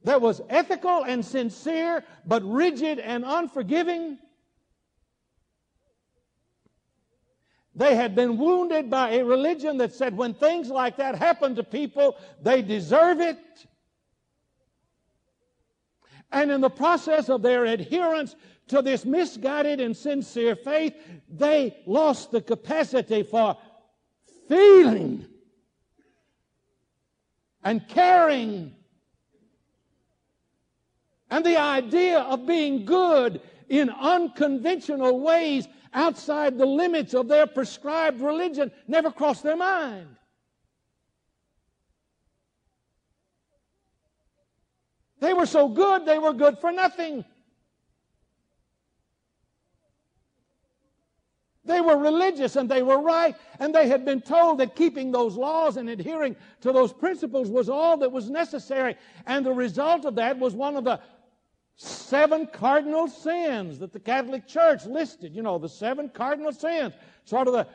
that 0.03 0.19
was 0.19 0.41
ethical 0.50 1.03
and 1.03 1.24
sincere, 1.24 2.03
but 2.25 2.41
rigid 2.43 2.98
and 2.98 3.24
unforgiving. 3.24 4.17
They 7.75 7.95
had 7.95 8.15
been 8.15 8.38
wounded 8.38 8.89
by 8.89 9.12
a 9.12 9.24
religion 9.24 9.77
that 9.77 9.93
said 9.93 10.17
when 10.17 10.33
things 10.33 10.69
like 10.69 10.98
that 10.98 11.15
happen 11.15 11.55
to 11.55 11.63
people, 11.63 12.17
they 12.41 12.62
deserve 12.62 13.21
it. 13.21 13.38
And 16.31 16.51
in 16.51 16.62
the 16.62 16.69
process 16.69 17.29
of 17.29 17.41
their 17.41 17.65
adherence 17.65 18.36
to 18.68 18.82
this 18.82 19.06
misguided 19.06 19.80
and 19.80 19.96
sincere 19.96 20.56
faith, 20.56 20.96
they 21.30 21.77
lost 21.86 22.32
the 22.32 22.41
capacity 22.41 23.24
for 23.24 23.58
feeling 24.48 25.25
and 27.63 27.88
caring 27.88 28.74
and 31.30 31.46
the 31.46 31.58
idea 31.58 32.20
of 32.20 32.46
being 32.46 32.86
good 32.86 33.41
in 33.70 33.89
unconventional 33.89 35.22
ways 35.22 35.68
outside 35.94 36.58
the 36.58 36.65
limits 36.65 37.13
of 37.13 37.27
their 37.27 37.48
prescribed 37.48 38.20
religion 38.22 38.72
never 38.88 39.10
crossed 39.12 39.44
their 39.44 39.56
mind. 39.56 40.08
They 45.22 45.34
were 45.34 45.46
so 45.46 45.70
good, 45.70 46.06
they 46.06 46.20
were 46.20 46.34
good 46.34 46.60
for 46.60 46.72
nothing. 46.72 47.24
They 51.63 51.79
were 51.79 51.90
religious 52.01 52.55
and 52.55 52.70
they 52.70 52.84
were 52.84 53.00
right, 53.00 53.36
and 53.60 53.74
they 53.74 53.88
had 53.88 54.03
been 54.03 54.22
told 54.22 54.58
that 54.60 54.75
keeping 54.75 55.12
those 55.12 55.36
laws 55.36 55.77
and 55.77 55.89
adhering 55.89 56.36
to 56.62 56.72
those 56.72 56.91
principles 56.91 57.50
was 57.50 57.70
all 57.70 57.98
that 57.98 58.12
was 58.12 58.29
necessary. 58.29 58.96
And 59.25 59.46
the 59.46 59.53
result 59.53 60.05
of 60.05 60.15
that 60.15 60.38
was 60.38 60.53
one 60.53 60.75
of 60.75 60.84
the 60.84 61.00
seven 61.75 62.48
cardinal 62.48 63.08
sins 63.08 63.79
that 63.79 63.91
the 63.91 64.00
Catholic 64.00 64.48
Church 64.48 64.86
listed. 64.86 65.36
You 65.36 65.41
know, 65.41 65.58
the 65.58 65.70
seven 65.70 66.10
cardinal 66.10 66.51
sins. 66.51 66.93
Sort 67.25 67.48
of 67.48 67.53
the, 67.53 67.67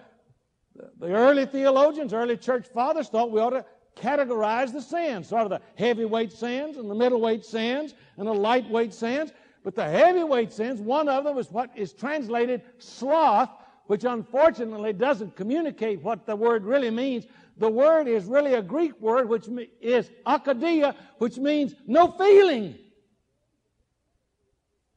the 0.99 1.12
early 1.12 1.47
theologians, 1.47 2.12
early 2.12 2.37
church 2.37 2.66
fathers 2.73 3.09
thought 3.09 3.30
we 3.30 3.40
ought 3.40 3.50
to 3.50 3.64
categorize 3.97 4.73
the 4.73 4.83
sins. 4.83 5.28
Sort 5.28 5.42
of 5.42 5.50
the 5.50 5.61
heavyweight 5.76 6.33
sins 6.33 6.76
and 6.76 6.90
the 6.90 6.95
middleweight 6.95 7.45
sins 7.45 7.95
and 8.16 8.26
the 8.26 8.35
lightweight 8.35 8.92
sins. 8.92 9.33
But 9.64 9.75
the 9.75 9.85
heavyweight 9.85 10.52
sins, 10.52 10.80
one 10.80 11.09
of 11.09 11.25
them 11.25 11.38
is 11.38 11.50
what 11.50 11.71
is 11.75 11.92
translated 11.92 12.62
sloth, 12.78 13.50
which 13.87 14.05
unfortunately 14.05 14.93
doesn't 14.93 15.37
communicate 15.37 16.02
what 16.02 16.26
the 16.26 16.35
word 16.35 16.64
really 16.64 16.90
means. 16.90 17.26
The 17.59 17.71
word 17.71 18.09
is 18.09 18.25
really 18.25 18.55
a 18.55 18.62
Greek 18.62 19.00
word, 19.00 19.28
which 19.28 19.49
is 19.81 20.11
akadia, 20.26 20.95
which 21.19 21.38
means 21.38 21.75
no 21.87 22.09
feeling. 22.09 22.76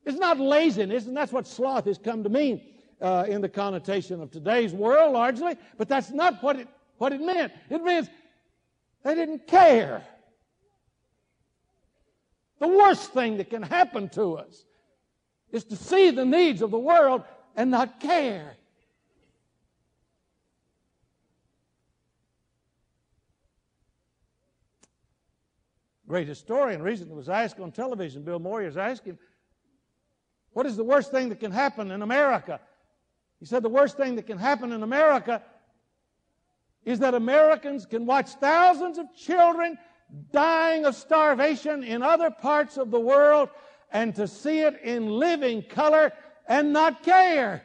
It's 0.06 0.18
not 0.18 0.40
laziness, 0.40 1.06
and 1.06 1.16
that's 1.16 1.32
what 1.32 1.48
sloth 1.48 1.86
has 1.86 1.98
come 1.98 2.24
to 2.24 2.30
mean 2.30 2.62
uh, 3.02 3.26
in 3.28 3.42
the 3.42 3.50
connotation 3.50 4.22
of 4.22 4.32
today's 4.32 4.74
world 4.74 5.14
largely, 5.14 5.56
but 5.78 5.88
that's 5.88 6.10
not 6.10 6.42
what 6.42 6.58
it, 6.58 6.68
what 6.98 7.14
it 7.14 7.22
meant. 7.22 7.54
It 7.70 7.84
means 7.84 8.10
they 9.04 9.16
didn't 9.16 9.48
care. 9.48 10.04
The 12.60 12.68
worst 12.68 13.14
thing 13.14 13.38
that 13.38 13.50
can 13.50 13.62
happen 13.62 14.10
to 14.10 14.38
us 14.38 14.66
is 15.52 15.64
to 15.66 15.76
see 15.76 16.12
the 16.12 16.26
needs 16.26 16.62
of 16.62 16.72
the 16.72 16.80
world 16.80 17.24
and 17.56 17.72
not 17.72 18.00
care. 18.00 18.56
Great 26.10 26.28
historian 26.28 26.82
recently 26.82 27.16
was 27.16 27.30
asked 27.30 27.60
on 27.60 27.72
television, 27.72 28.24
Bill 28.24 28.40
Moyer 28.40 28.66
was 28.66 28.78
asking, 28.78 29.20
what 30.54 30.66
is 30.66 30.76
the 30.76 30.84
worst 30.84 31.12
thing 31.12 31.30
that 31.30 31.40
can 31.40 31.52
happen 31.52 31.92
in 31.92 32.02
America? 32.02 32.60
He 33.40 33.46
said 33.46 33.62
the 33.62 33.70
worst 33.70 33.96
thing 33.96 34.16
that 34.16 34.26
can 34.26 34.40
happen 34.40 34.72
in 34.72 34.82
America 34.82 35.44
is 36.84 36.98
that 37.00 37.14
Americans 37.14 37.86
can 37.86 38.08
watch 38.08 38.30
thousands 38.32 38.98
of 38.98 39.06
children 39.16 39.78
dying 40.32 40.86
of 40.86 40.96
starvation 40.96 41.84
in 41.84 42.02
other 42.02 42.32
parts 42.32 42.78
of 42.78 42.90
the 42.90 43.00
world 43.00 43.50
and 43.92 44.16
to 44.16 44.28
see 44.28 44.62
it 44.62 44.82
in 44.84 45.12
living 45.12 45.62
color 45.62 46.12
and 46.48 46.74
not 46.74 47.04
care. 47.04 47.62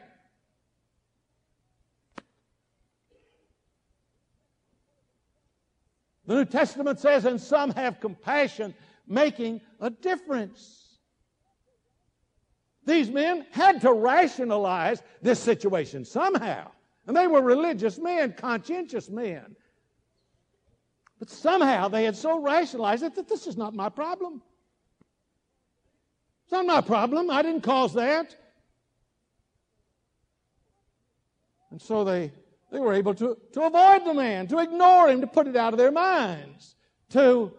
The 6.27 6.35
New 6.35 6.45
Testament 6.45 6.99
says, 6.99 7.25
and 7.25 7.39
some 7.39 7.71
have 7.71 7.99
compassion, 7.99 8.73
making 9.07 9.61
a 9.79 9.89
difference. 9.89 10.97
These 12.85 13.09
men 13.09 13.45
had 13.51 13.81
to 13.81 13.93
rationalize 13.93 15.01
this 15.21 15.39
situation 15.39 16.05
somehow. 16.05 16.71
And 17.07 17.15
they 17.15 17.27
were 17.27 17.41
religious 17.41 17.99
men, 17.99 18.33
conscientious 18.33 19.09
men. 19.09 19.55
But 21.19 21.29
somehow 21.29 21.87
they 21.87 22.03
had 22.03 22.15
so 22.15 22.39
rationalized 22.39 23.03
it 23.03 23.15
that 23.15 23.29
this 23.29 23.47
is 23.47 23.57
not 23.57 23.73
my 23.73 23.89
problem. 23.89 24.41
It's 26.43 26.51
not 26.51 26.65
my 26.65 26.81
problem. 26.81 27.29
I 27.29 27.41
didn't 27.41 27.61
cause 27.61 27.93
that. 27.93 28.35
And 31.71 31.81
so 31.81 32.03
they, 32.03 32.31
they 32.71 32.79
were 32.79 32.93
able 32.93 33.13
to, 33.15 33.37
to 33.53 33.61
avoid 33.61 34.05
the 34.05 34.13
man, 34.13 34.47
to 34.47 34.59
ignore 34.59 35.09
him, 35.09 35.21
to 35.21 35.27
put 35.27 35.47
it 35.47 35.55
out 35.55 35.73
of 35.73 35.77
their 35.77 35.91
minds, 35.91 36.75
to 37.09 37.51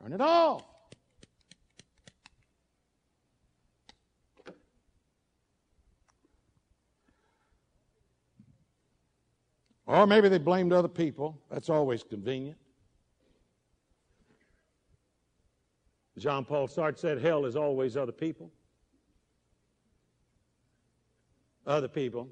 turn 0.00 0.12
it 0.12 0.20
off. 0.20 0.64
Or 9.86 10.06
maybe 10.06 10.28
they 10.28 10.38
blamed 10.38 10.72
other 10.72 10.86
people. 10.86 11.36
That's 11.50 11.68
always 11.68 12.04
convenient. 12.04 12.56
John 16.16 16.44
Paul 16.44 16.68
Sartre 16.68 16.98
said, 16.98 17.20
Hell 17.20 17.44
is 17.44 17.56
always 17.56 17.96
other 17.96 18.12
people. 18.12 18.52
Other 21.66 21.88
people. 21.88 22.28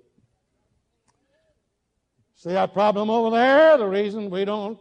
See 2.39 2.51
that 2.51 2.73
problem 2.73 3.11
over 3.11 3.37
there? 3.37 3.77
The 3.79 3.87
reason 3.89 4.31
we 4.31 4.45
don't 4.45 4.79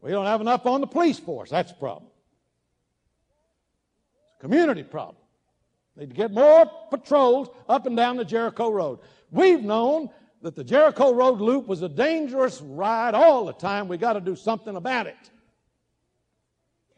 we 0.00 0.10
don't 0.10 0.26
have 0.26 0.40
enough 0.40 0.66
on 0.66 0.80
the 0.80 0.88
police 0.88 1.18
force. 1.18 1.50
That's 1.50 1.70
a 1.70 1.74
problem. 1.76 2.10
It's 4.24 4.38
a 4.38 4.40
community 4.40 4.82
problem. 4.82 5.16
Need 5.96 6.10
to 6.10 6.16
get 6.16 6.32
more 6.32 6.68
patrols 6.90 7.48
up 7.68 7.86
and 7.86 7.96
down 7.96 8.16
the 8.16 8.24
Jericho 8.24 8.70
Road. 8.70 8.98
We've 9.30 9.62
known 9.62 10.10
that 10.42 10.56
the 10.56 10.64
Jericho 10.64 11.12
Road 11.12 11.40
Loop 11.40 11.66
was 11.66 11.82
a 11.82 11.88
dangerous 11.88 12.60
ride 12.60 13.14
all 13.14 13.44
the 13.44 13.52
time. 13.52 13.86
We 13.86 13.96
got 13.96 14.14
to 14.14 14.20
do 14.20 14.34
something 14.34 14.74
about 14.74 15.06
it. 15.06 15.30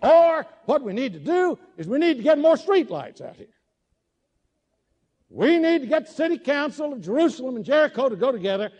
Or 0.03 0.47
what 0.65 0.83
we 0.83 0.95
need 0.95 1.13
to 1.13 1.19
do 1.19 1.59
is 1.77 1.87
we 1.87 1.99
need 1.99 2.17
to 2.17 2.23
get 2.23 2.39
more 2.39 2.57
streetlights 2.57 3.21
out 3.21 3.37
here. 3.37 3.47
We 5.29 5.59
need 5.59 5.83
to 5.83 5.87
get 5.87 6.07
the 6.07 6.13
city 6.13 6.39
council 6.39 6.93
of 6.93 7.01
Jerusalem 7.03 7.57
and 7.57 7.65
Jericho 7.65 8.09
to 8.09 8.17
go 8.17 8.33
together 8.33 8.71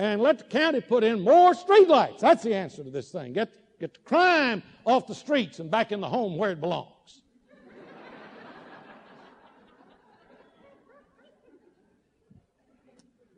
and 0.00 0.22
let 0.22 0.38
the 0.38 0.44
county 0.44 0.80
put 0.80 1.04
in 1.04 1.20
more 1.20 1.52
streetlights. 1.52 2.20
That's 2.20 2.42
the 2.42 2.54
answer 2.54 2.82
to 2.82 2.88
this 2.88 3.10
thing. 3.10 3.34
Get, 3.34 3.52
get 3.78 3.92
the 3.92 4.00
crime 4.00 4.62
off 4.86 5.06
the 5.06 5.14
streets 5.14 5.58
and 5.58 5.70
back 5.70 5.92
in 5.92 6.00
the 6.00 6.08
home 6.08 6.38
where 6.38 6.50
it 6.50 6.58
belongs. 6.58 7.20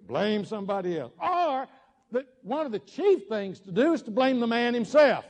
Blame 0.06 0.44
somebody 0.44 1.00
else. 1.00 1.12
Or 1.20 1.66
the, 2.12 2.26
one 2.42 2.64
of 2.64 2.70
the 2.70 2.78
chief 2.78 3.26
things 3.28 3.58
to 3.60 3.72
do 3.72 3.92
is 3.94 4.02
to 4.02 4.12
blame 4.12 4.38
the 4.38 4.46
man 4.46 4.72
himself. 4.72 5.24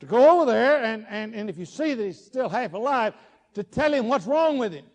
To 0.00 0.06
go 0.06 0.40
over 0.40 0.50
there 0.50 0.82
and, 0.82 1.04
and, 1.10 1.34
and 1.34 1.50
if 1.50 1.58
you 1.58 1.66
see 1.66 1.92
that 1.92 2.02
he's 2.02 2.24
still 2.24 2.48
half 2.48 2.72
alive, 2.72 3.12
to 3.52 3.62
tell 3.62 3.92
him 3.92 4.08
what's 4.08 4.24
wrong 4.24 4.56
with 4.56 4.72
him. 4.72 4.86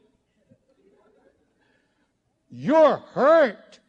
You're 2.50 2.98
hurt 2.98 3.80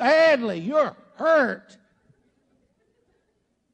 badly. 0.00 0.58
You're 0.58 0.96
hurt. 1.14 1.76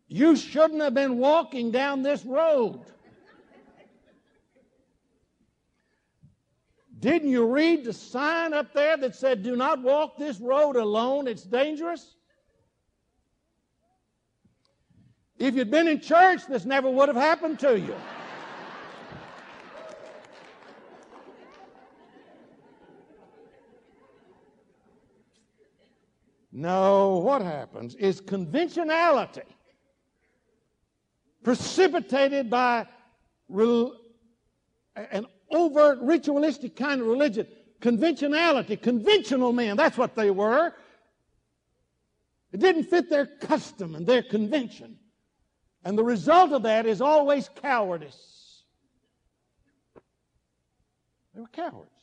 You 0.08 0.36
shouldn't 0.36 0.82
have 0.82 0.94
been 0.94 1.18
walking 1.18 1.70
down 1.70 2.02
this 2.02 2.24
road. 2.24 2.80
Didn't 6.98 7.28
you 7.28 7.46
read 7.46 7.84
the 7.84 7.92
sign 7.92 8.52
up 8.52 8.72
there 8.72 8.96
that 8.96 9.14
said, 9.14 9.42
Do 9.42 9.54
not 9.56 9.82
walk 9.82 10.16
this 10.16 10.40
road 10.40 10.76
alone, 10.76 11.28
it's 11.28 11.42
dangerous? 11.42 12.16
If 15.38 15.54
you'd 15.54 15.70
been 15.70 15.86
in 15.86 16.00
church, 16.00 16.46
this 16.46 16.64
never 16.64 16.90
would 16.90 17.08
have 17.08 17.16
happened 17.16 17.58
to 17.60 17.78
you. 17.78 17.94
No, 26.58 27.18
what 27.18 27.42
happens 27.42 27.94
is 27.96 28.22
conventionality 28.22 29.42
precipitated 31.44 32.48
by 32.48 32.86
an 34.96 35.26
overt 35.50 35.98
ritualistic 36.00 36.74
kind 36.74 37.02
of 37.02 37.08
religion. 37.08 37.46
Conventionality, 37.80 38.78
conventional 38.78 39.52
men, 39.52 39.76
that's 39.76 39.98
what 39.98 40.14
they 40.14 40.30
were. 40.30 40.72
It 42.52 42.60
didn't 42.60 42.84
fit 42.84 43.10
their 43.10 43.26
custom 43.26 43.94
and 43.94 44.06
their 44.06 44.22
convention. 44.22 44.96
And 45.84 45.98
the 45.98 46.04
result 46.04 46.52
of 46.52 46.62
that 46.62 46.86
is 46.86 47.02
always 47.02 47.50
cowardice. 47.60 48.62
They 51.34 51.42
were 51.42 51.48
cowards. 51.48 51.95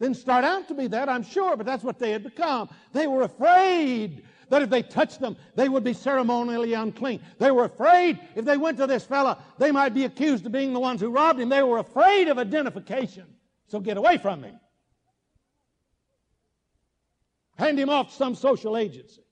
Didn't 0.00 0.16
start 0.16 0.44
out 0.44 0.66
to 0.68 0.74
be 0.74 0.86
that, 0.88 1.10
I'm 1.10 1.22
sure, 1.22 1.56
but 1.56 1.66
that's 1.66 1.84
what 1.84 1.98
they 1.98 2.10
had 2.10 2.24
become. 2.24 2.70
They 2.92 3.06
were 3.06 3.22
afraid 3.22 4.22
that 4.48 4.62
if 4.62 4.70
they 4.70 4.82
touched 4.82 5.20
them, 5.20 5.36
they 5.54 5.68
would 5.68 5.84
be 5.84 5.92
ceremonially 5.92 6.72
unclean. 6.72 7.20
They 7.38 7.50
were 7.50 7.64
afraid 7.64 8.18
if 8.34 8.46
they 8.46 8.56
went 8.56 8.78
to 8.78 8.86
this 8.86 9.04
fella, 9.04 9.38
they 9.58 9.70
might 9.70 9.92
be 9.92 10.06
accused 10.06 10.46
of 10.46 10.52
being 10.52 10.72
the 10.72 10.80
ones 10.80 11.02
who 11.02 11.10
robbed 11.10 11.38
him. 11.38 11.50
They 11.50 11.62
were 11.62 11.78
afraid 11.78 12.28
of 12.28 12.38
identification. 12.38 13.26
So 13.68 13.78
get 13.78 13.98
away 13.98 14.16
from 14.16 14.42
him. 14.42 14.58
Hand 17.58 17.78
him 17.78 17.90
off 17.90 18.08
to 18.08 18.14
some 18.14 18.34
social 18.34 18.78
agency. 18.78 19.22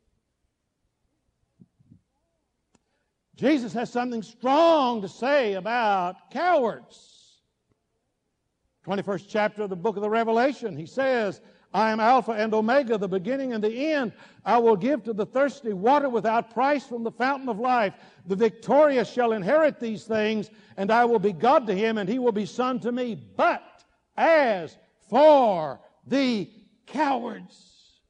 Jesus 3.36 3.72
has 3.72 3.90
something 3.90 4.22
strong 4.22 5.00
to 5.00 5.08
say 5.08 5.54
about 5.54 6.30
cowards. 6.30 7.17
21st 8.88 9.26
chapter 9.28 9.62
of 9.64 9.70
the 9.70 9.76
book 9.76 9.96
of 9.96 10.02
the 10.02 10.08
Revelation, 10.08 10.74
he 10.74 10.86
says, 10.86 11.42
I 11.74 11.90
am 11.90 12.00
Alpha 12.00 12.32
and 12.32 12.54
Omega, 12.54 12.96
the 12.96 13.06
beginning 13.06 13.52
and 13.52 13.62
the 13.62 13.92
end. 13.92 14.14
I 14.46 14.56
will 14.56 14.76
give 14.76 15.04
to 15.04 15.12
the 15.12 15.26
thirsty 15.26 15.74
water 15.74 16.08
without 16.08 16.54
price 16.54 16.86
from 16.86 17.04
the 17.04 17.10
fountain 17.10 17.50
of 17.50 17.58
life. 17.58 17.92
The 18.26 18.36
victorious 18.36 19.12
shall 19.12 19.32
inherit 19.32 19.78
these 19.78 20.04
things, 20.04 20.50
and 20.78 20.90
I 20.90 21.04
will 21.04 21.18
be 21.18 21.34
God 21.34 21.66
to 21.66 21.74
him, 21.74 21.98
and 21.98 22.08
he 22.08 22.18
will 22.18 22.32
be 22.32 22.46
son 22.46 22.80
to 22.80 22.90
me. 22.90 23.14
But 23.14 23.62
as 24.16 24.78
for 25.10 25.80
the 26.06 26.50
cowards, 26.86 28.00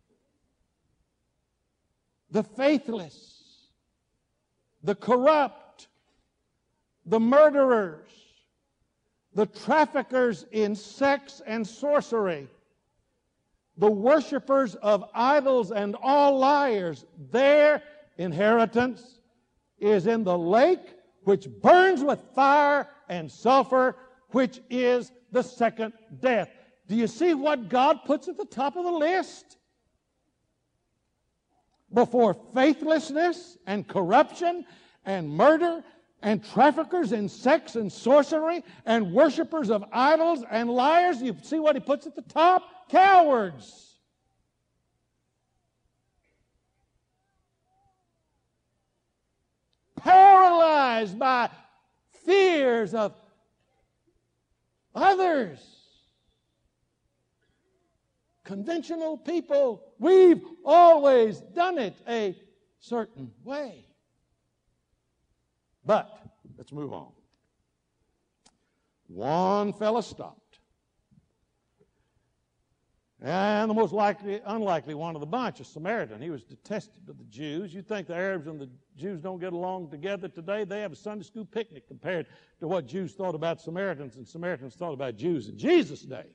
the 2.30 2.44
faithless, 2.44 3.66
the 4.84 4.94
corrupt, 4.94 5.88
the 7.04 7.18
murderers, 7.18 8.08
the 9.38 9.46
traffickers 9.46 10.46
in 10.50 10.74
sex 10.74 11.40
and 11.46 11.64
sorcery, 11.64 12.48
the 13.76 13.88
worshippers 13.88 14.74
of 14.74 15.04
idols 15.14 15.70
and 15.70 15.94
all 16.02 16.36
liars, 16.36 17.04
their 17.30 17.80
inheritance 18.16 19.20
is 19.78 20.08
in 20.08 20.24
the 20.24 20.36
lake 20.36 20.80
which 21.22 21.46
burns 21.62 22.02
with 22.02 22.18
fire 22.34 22.88
and 23.08 23.30
sulfur, 23.30 23.94
which 24.30 24.60
is 24.70 25.12
the 25.30 25.42
second 25.42 25.92
death. 26.18 26.50
Do 26.88 26.96
you 26.96 27.06
see 27.06 27.32
what 27.32 27.68
God 27.68 28.00
puts 28.06 28.26
at 28.26 28.36
the 28.36 28.44
top 28.44 28.74
of 28.74 28.82
the 28.82 28.90
list? 28.90 29.56
Before 31.94 32.34
faithlessness 32.52 33.56
and 33.68 33.86
corruption 33.86 34.64
and 35.04 35.30
murder 35.30 35.84
and 36.22 36.44
traffickers 36.44 37.12
in 37.12 37.28
sex 37.28 37.76
and 37.76 37.92
sorcery 37.92 38.64
and 38.86 39.12
worshippers 39.12 39.70
of 39.70 39.84
idols 39.92 40.44
and 40.50 40.68
liars. 40.68 41.22
You 41.22 41.36
see 41.42 41.58
what 41.58 41.76
he 41.76 41.80
puts 41.80 42.06
at 42.06 42.16
the 42.16 42.22
top? 42.22 42.88
Cowards. 42.88 43.84
Paralyzed 49.96 51.18
by 51.18 51.50
fears 52.24 52.94
of 52.94 53.14
others. 54.94 55.58
Conventional 58.44 59.18
people, 59.18 59.84
we've 59.98 60.42
always 60.64 61.40
done 61.54 61.78
it 61.78 61.94
a 62.08 62.34
certain 62.80 63.30
way. 63.44 63.87
But 65.88 66.20
let's 66.58 66.70
move 66.70 66.92
on. 66.92 67.08
One 69.06 69.72
fella 69.72 70.02
stopped. 70.02 70.60
And 73.22 73.70
the 73.70 73.74
most 73.74 73.94
likely, 73.94 74.38
unlikely 74.44 74.92
one 74.92 75.16
of 75.16 75.20
the 75.20 75.26
bunch, 75.26 75.60
a 75.60 75.64
Samaritan. 75.64 76.20
He 76.20 76.28
was 76.28 76.44
detested 76.44 77.08
of 77.08 77.16
the 77.16 77.24
Jews. 77.24 77.72
You 77.72 77.80
think 77.80 78.06
the 78.06 78.14
Arabs 78.14 78.46
and 78.48 78.60
the 78.60 78.68
Jews 78.98 79.22
don't 79.22 79.40
get 79.40 79.54
along 79.54 79.90
together 79.90 80.28
today? 80.28 80.64
They 80.64 80.82
have 80.82 80.92
a 80.92 80.96
Sunday 80.96 81.24
school 81.24 81.46
picnic 81.46 81.88
compared 81.88 82.26
to 82.60 82.68
what 82.68 82.86
Jews 82.86 83.14
thought 83.14 83.34
about 83.34 83.62
Samaritans 83.62 84.16
and 84.16 84.28
Samaritans 84.28 84.74
thought 84.74 84.92
about 84.92 85.16
Jews 85.16 85.48
in 85.48 85.56
Jesus' 85.56 86.02
day. 86.02 86.26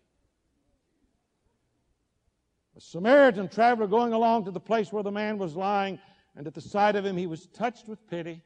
A 2.76 2.82
Samaritan 2.82 3.50
traveler 3.50 3.86
going 3.86 4.14
along 4.14 4.46
to 4.46 4.52
the 4.52 4.60
place 4.60 4.92
where 4.92 5.04
the 5.04 5.12
man 5.12 5.38
was 5.38 5.56
lying, 5.56 6.00
and 6.36 6.48
at 6.48 6.56
the 6.56 6.62
sight 6.62 6.96
of 6.96 7.06
him 7.06 7.18
he 7.18 7.28
was 7.28 7.46
touched 7.46 7.88
with 7.88 8.10
pity 8.10 8.42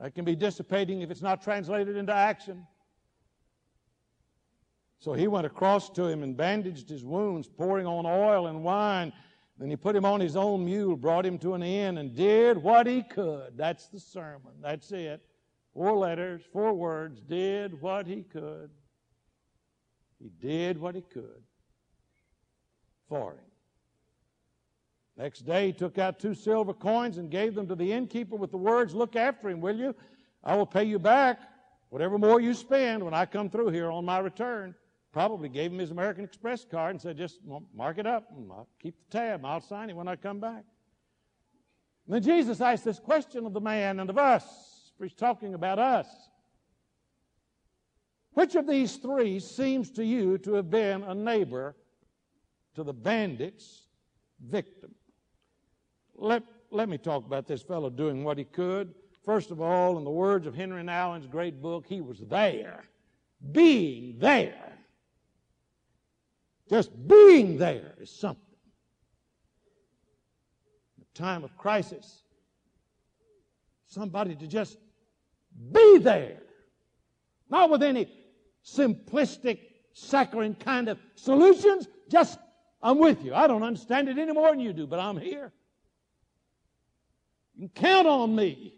That 0.00 0.14
can 0.14 0.24
be 0.24 0.36
dissipating 0.36 1.00
if 1.00 1.10
it's 1.10 1.22
not 1.22 1.42
translated 1.42 1.96
into 1.96 2.12
action. 2.12 2.66
So 4.98 5.12
he 5.12 5.28
went 5.28 5.46
across 5.46 5.90
to 5.90 6.06
him 6.06 6.22
and 6.22 6.36
bandaged 6.36 6.88
his 6.88 7.04
wounds, 7.04 7.48
pouring 7.48 7.86
on 7.86 8.06
oil 8.06 8.46
and 8.48 8.62
wine. 8.62 9.12
Then 9.58 9.70
he 9.70 9.76
put 9.76 9.96
him 9.96 10.04
on 10.04 10.20
his 10.20 10.36
own 10.36 10.64
mule, 10.64 10.96
brought 10.96 11.24
him 11.24 11.38
to 11.38 11.54
an 11.54 11.62
inn, 11.62 11.98
and 11.98 12.14
did 12.14 12.58
what 12.58 12.86
he 12.86 13.02
could. 13.02 13.56
That's 13.56 13.88
the 13.88 14.00
sermon. 14.00 14.52
That's 14.60 14.92
it. 14.92 15.22
Four 15.72 15.96
letters, 15.96 16.42
four 16.52 16.74
words. 16.74 17.20
Did 17.20 17.80
what 17.80 18.06
he 18.06 18.22
could. 18.22 18.70
He 20.18 20.30
did 20.40 20.78
what 20.78 20.94
he 20.94 21.02
could 21.02 21.42
for 23.08 23.32
him. 23.32 23.45
Next 25.16 25.46
day, 25.46 25.68
he 25.68 25.72
took 25.72 25.98
out 25.98 26.18
two 26.18 26.34
silver 26.34 26.74
coins 26.74 27.16
and 27.18 27.30
gave 27.30 27.54
them 27.54 27.66
to 27.68 27.74
the 27.74 27.90
innkeeper 27.90 28.36
with 28.36 28.50
the 28.50 28.58
words, 28.58 28.94
Look 28.94 29.16
after 29.16 29.48
him, 29.48 29.60
will 29.60 29.76
you? 29.76 29.94
I 30.44 30.54
will 30.56 30.66
pay 30.66 30.84
you 30.84 30.98
back 30.98 31.40
whatever 31.88 32.18
more 32.18 32.40
you 32.40 32.52
spend 32.54 33.02
when 33.02 33.14
I 33.14 33.26
come 33.26 33.48
through 33.48 33.70
here 33.70 33.90
on 33.90 34.04
my 34.04 34.18
return. 34.18 34.74
Probably 35.12 35.48
gave 35.48 35.72
him 35.72 35.78
his 35.78 35.90
American 35.90 36.24
Express 36.24 36.64
card 36.64 36.90
and 36.90 37.00
said, 37.00 37.16
Just 37.16 37.40
mark 37.74 37.96
it 37.98 38.06
up 38.06 38.28
and 38.36 38.52
I'll 38.52 38.68
keep 38.78 38.94
the 38.98 39.18
tab. 39.18 39.44
I'll 39.44 39.62
sign 39.62 39.88
it 39.88 39.96
when 39.96 40.08
I 40.08 40.16
come 40.16 40.40
back. 40.40 40.64
And 42.06 42.14
then 42.14 42.22
Jesus 42.22 42.60
asked 42.60 42.84
this 42.84 43.00
question 43.00 43.46
of 43.46 43.54
the 43.54 43.60
man 43.60 43.98
and 43.98 44.10
of 44.10 44.18
us, 44.18 44.92
for 44.98 45.04
he's 45.04 45.14
talking 45.14 45.54
about 45.54 45.78
us. 45.78 46.06
Which 48.32 48.54
of 48.54 48.66
these 48.66 48.96
three 48.96 49.40
seems 49.40 49.90
to 49.92 50.04
you 50.04 50.36
to 50.38 50.52
have 50.54 50.68
been 50.68 51.02
a 51.02 51.14
neighbor 51.14 51.74
to 52.74 52.84
the 52.84 52.92
bandit's 52.92 53.86
victim? 54.38 54.94
Let, 56.16 56.42
let 56.70 56.88
me 56.88 56.98
talk 56.98 57.26
about 57.26 57.46
this 57.46 57.62
fellow 57.62 57.90
doing 57.90 58.24
what 58.24 58.38
he 58.38 58.44
could. 58.44 58.94
First 59.24 59.50
of 59.50 59.60
all, 59.60 59.98
in 59.98 60.04
the 60.04 60.10
words 60.10 60.46
of 60.46 60.54
Henri 60.54 60.82
Nouwen's 60.82 61.26
great 61.26 61.60
book, 61.60 61.84
he 61.86 62.00
was 62.00 62.20
there. 62.20 62.84
Being 63.52 64.18
there. 64.18 64.78
Just 66.68 66.90
being 67.06 67.58
there 67.58 67.94
is 68.00 68.10
something. 68.10 68.42
In 70.96 71.04
a 71.04 71.18
time 71.18 71.44
of 71.44 71.56
crisis, 71.56 72.22
somebody 73.86 74.34
to 74.36 74.46
just 74.46 74.78
be 75.72 75.98
there. 75.98 76.42
Not 77.48 77.70
with 77.70 77.82
any 77.82 78.08
simplistic, 78.64 79.58
saccharine 79.92 80.54
kind 80.54 80.88
of 80.88 80.98
solutions. 81.14 81.88
Just, 82.08 82.38
I'm 82.82 82.98
with 82.98 83.24
you. 83.24 83.34
I 83.34 83.46
don't 83.46 83.62
understand 83.62 84.08
it 84.08 84.18
any 84.18 84.32
more 84.32 84.50
than 84.50 84.60
you 84.60 84.72
do, 84.72 84.86
but 84.86 84.98
I'm 84.98 85.18
here. 85.18 85.52
You 87.56 87.68
can 87.68 87.82
count 87.82 88.06
on 88.06 88.34
me. 88.34 88.74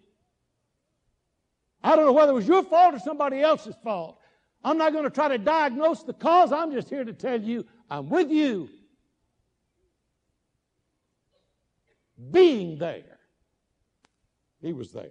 I 1.83 1.97
don't 1.97 2.07
know 2.07 2.12
whether 2.12 2.33
it 2.33 2.35
was 2.35 2.49
your 2.49 2.62
fault 2.62 2.95
or 2.95 2.99
somebody 2.99 3.41
else's 3.41 3.75
fault. 3.83 4.19
I'm 4.64 4.79
not 4.79 4.93
going 4.93 5.05
to 5.05 5.11
try 5.11 5.29
to 5.29 5.38
diagnose 5.38 6.03
the 6.03 6.12
cause. 6.12 6.53
I'm 6.53 6.73
just 6.73 6.88
here 6.88 7.05
to 7.05 7.12
tell 7.12 7.41
you 7.41 7.64
I'm 7.91 8.09
with 8.09 8.31
you. 8.31 8.69
Being 12.31 12.79
there. 12.79 13.19
He 14.61 14.73
was 14.73 14.93
there. 14.93 15.11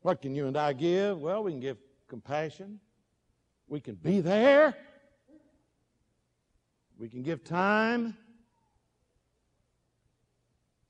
What 0.00 0.22
can 0.22 0.34
you 0.34 0.46
and 0.46 0.56
I 0.56 0.72
give? 0.72 1.18
Well, 1.18 1.44
we 1.44 1.52
can 1.52 1.60
give 1.60 1.76
compassion. 2.08 2.80
We 3.66 3.80
can 3.80 3.96
be 3.96 4.20
there. 4.20 4.74
We 6.98 7.08
can 7.08 7.22
give 7.22 7.44
time. 7.44 8.16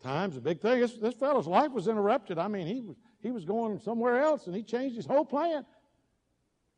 Time's 0.03 0.37
a 0.37 0.41
big 0.41 0.61
thing. 0.61 0.81
This, 0.81 0.95
this 0.95 1.15
fellow's 1.15 1.47
life 1.47 1.73
was 1.73 1.89
interrupted. 1.89 2.39
I 2.39 2.49
mean, 2.49 2.67
he 2.67 2.81
was, 2.81 2.97
he 3.21 3.31
was 3.31 3.45
going 3.45 3.79
somewhere 3.81 4.21
else 4.21 4.47
and 4.47 4.55
he 4.55 4.63
changed 4.63 4.97
his 4.97 5.07
whole 5.07 5.25
plan. 5.25 5.65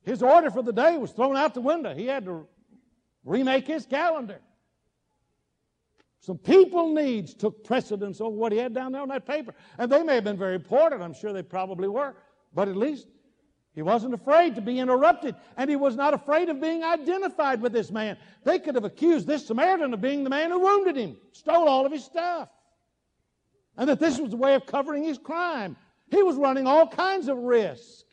His 0.03 0.23
order 0.23 0.51
for 0.51 0.63
the 0.63 0.73
day 0.73 0.97
was 0.97 1.13
thrown 1.13 1.37
out 1.37 1.53
the 1.53 1.61
window. 1.61 1.95
He 1.95 2.07
had 2.07 2.25
to 2.25 2.47
remake 3.25 3.67
his 3.67 3.85
calendar. 3.85 4.41
Some 6.21 6.39
people 6.39 6.95
needs 6.95 7.35
took 7.35 7.65
precedence 7.65 8.21
over 8.21 8.35
what 8.35 8.53
he 8.53 8.59
had 8.59 8.75
down 8.75 8.93
there 8.93 9.03
on 9.03 9.09
that 9.09 9.27
paper. 9.27 9.55
And 9.79 9.93
they 9.93 10.03
may 10.03 10.15
have 10.15 10.25
been 10.25 10.39
very 10.39 10.55
important. 10.55 11.03
I'm 11.03 11.15
sure 11.15 11.33
they 11.33 11.43
probably 11.43 11.89
were. 11.89 12.15
But 12.55 12.69
at 12.69 12.77
least 12.77 13.07
he 13.75 13.83
wasn't 13.83 14.15
afraid 14.15 14.55
to 14.55 14.63
be 14.63 14.79
interrupted. 14.79 15.35
And 15.59 15.69
he 15.69 15.77
was 15.77 15.95
not 15.95 16.15
afraid 16.15 16.49
of 16.49 16.61
being 16.61 16.83
identified 16.83 17.61
with 17.61 17.73
this 17.73 17.91
man. 17.91 18.17
They 18.45 18.59
could 18.59 18.75
have 18.75 18.85
accused 18.85 19.27
this 19.27 19.47
Samaritan 19.47 19.93
of 19.93 20.01
being 20.01 20.25
the 20.25 20.31
man 20.31 20.51
who 20.51 20.61
wounded 20.61 20.97
him, 20.97 21.17
stole 21.33 21.69
all 21.69 21.85
of 21.85 21.93
his 21.93 22.05
stuff 22.05 22.49
and 23.81 23.89
that 23.89 23.99
this 23.99 24.19
was 24.19 24.35
a 24.35 24.37
way 24.37 24.55
of 24.55 24.67
covering 24.67 25.03
his 25.03 25.17
crime. 25.17 25.75
He 26.11 26.23
was 26.23 26.37
running 26.37 26.67
all 26.67 26.87
kinds 26.87 27.29
of 27.29 27.39
risk. 27.39 28.05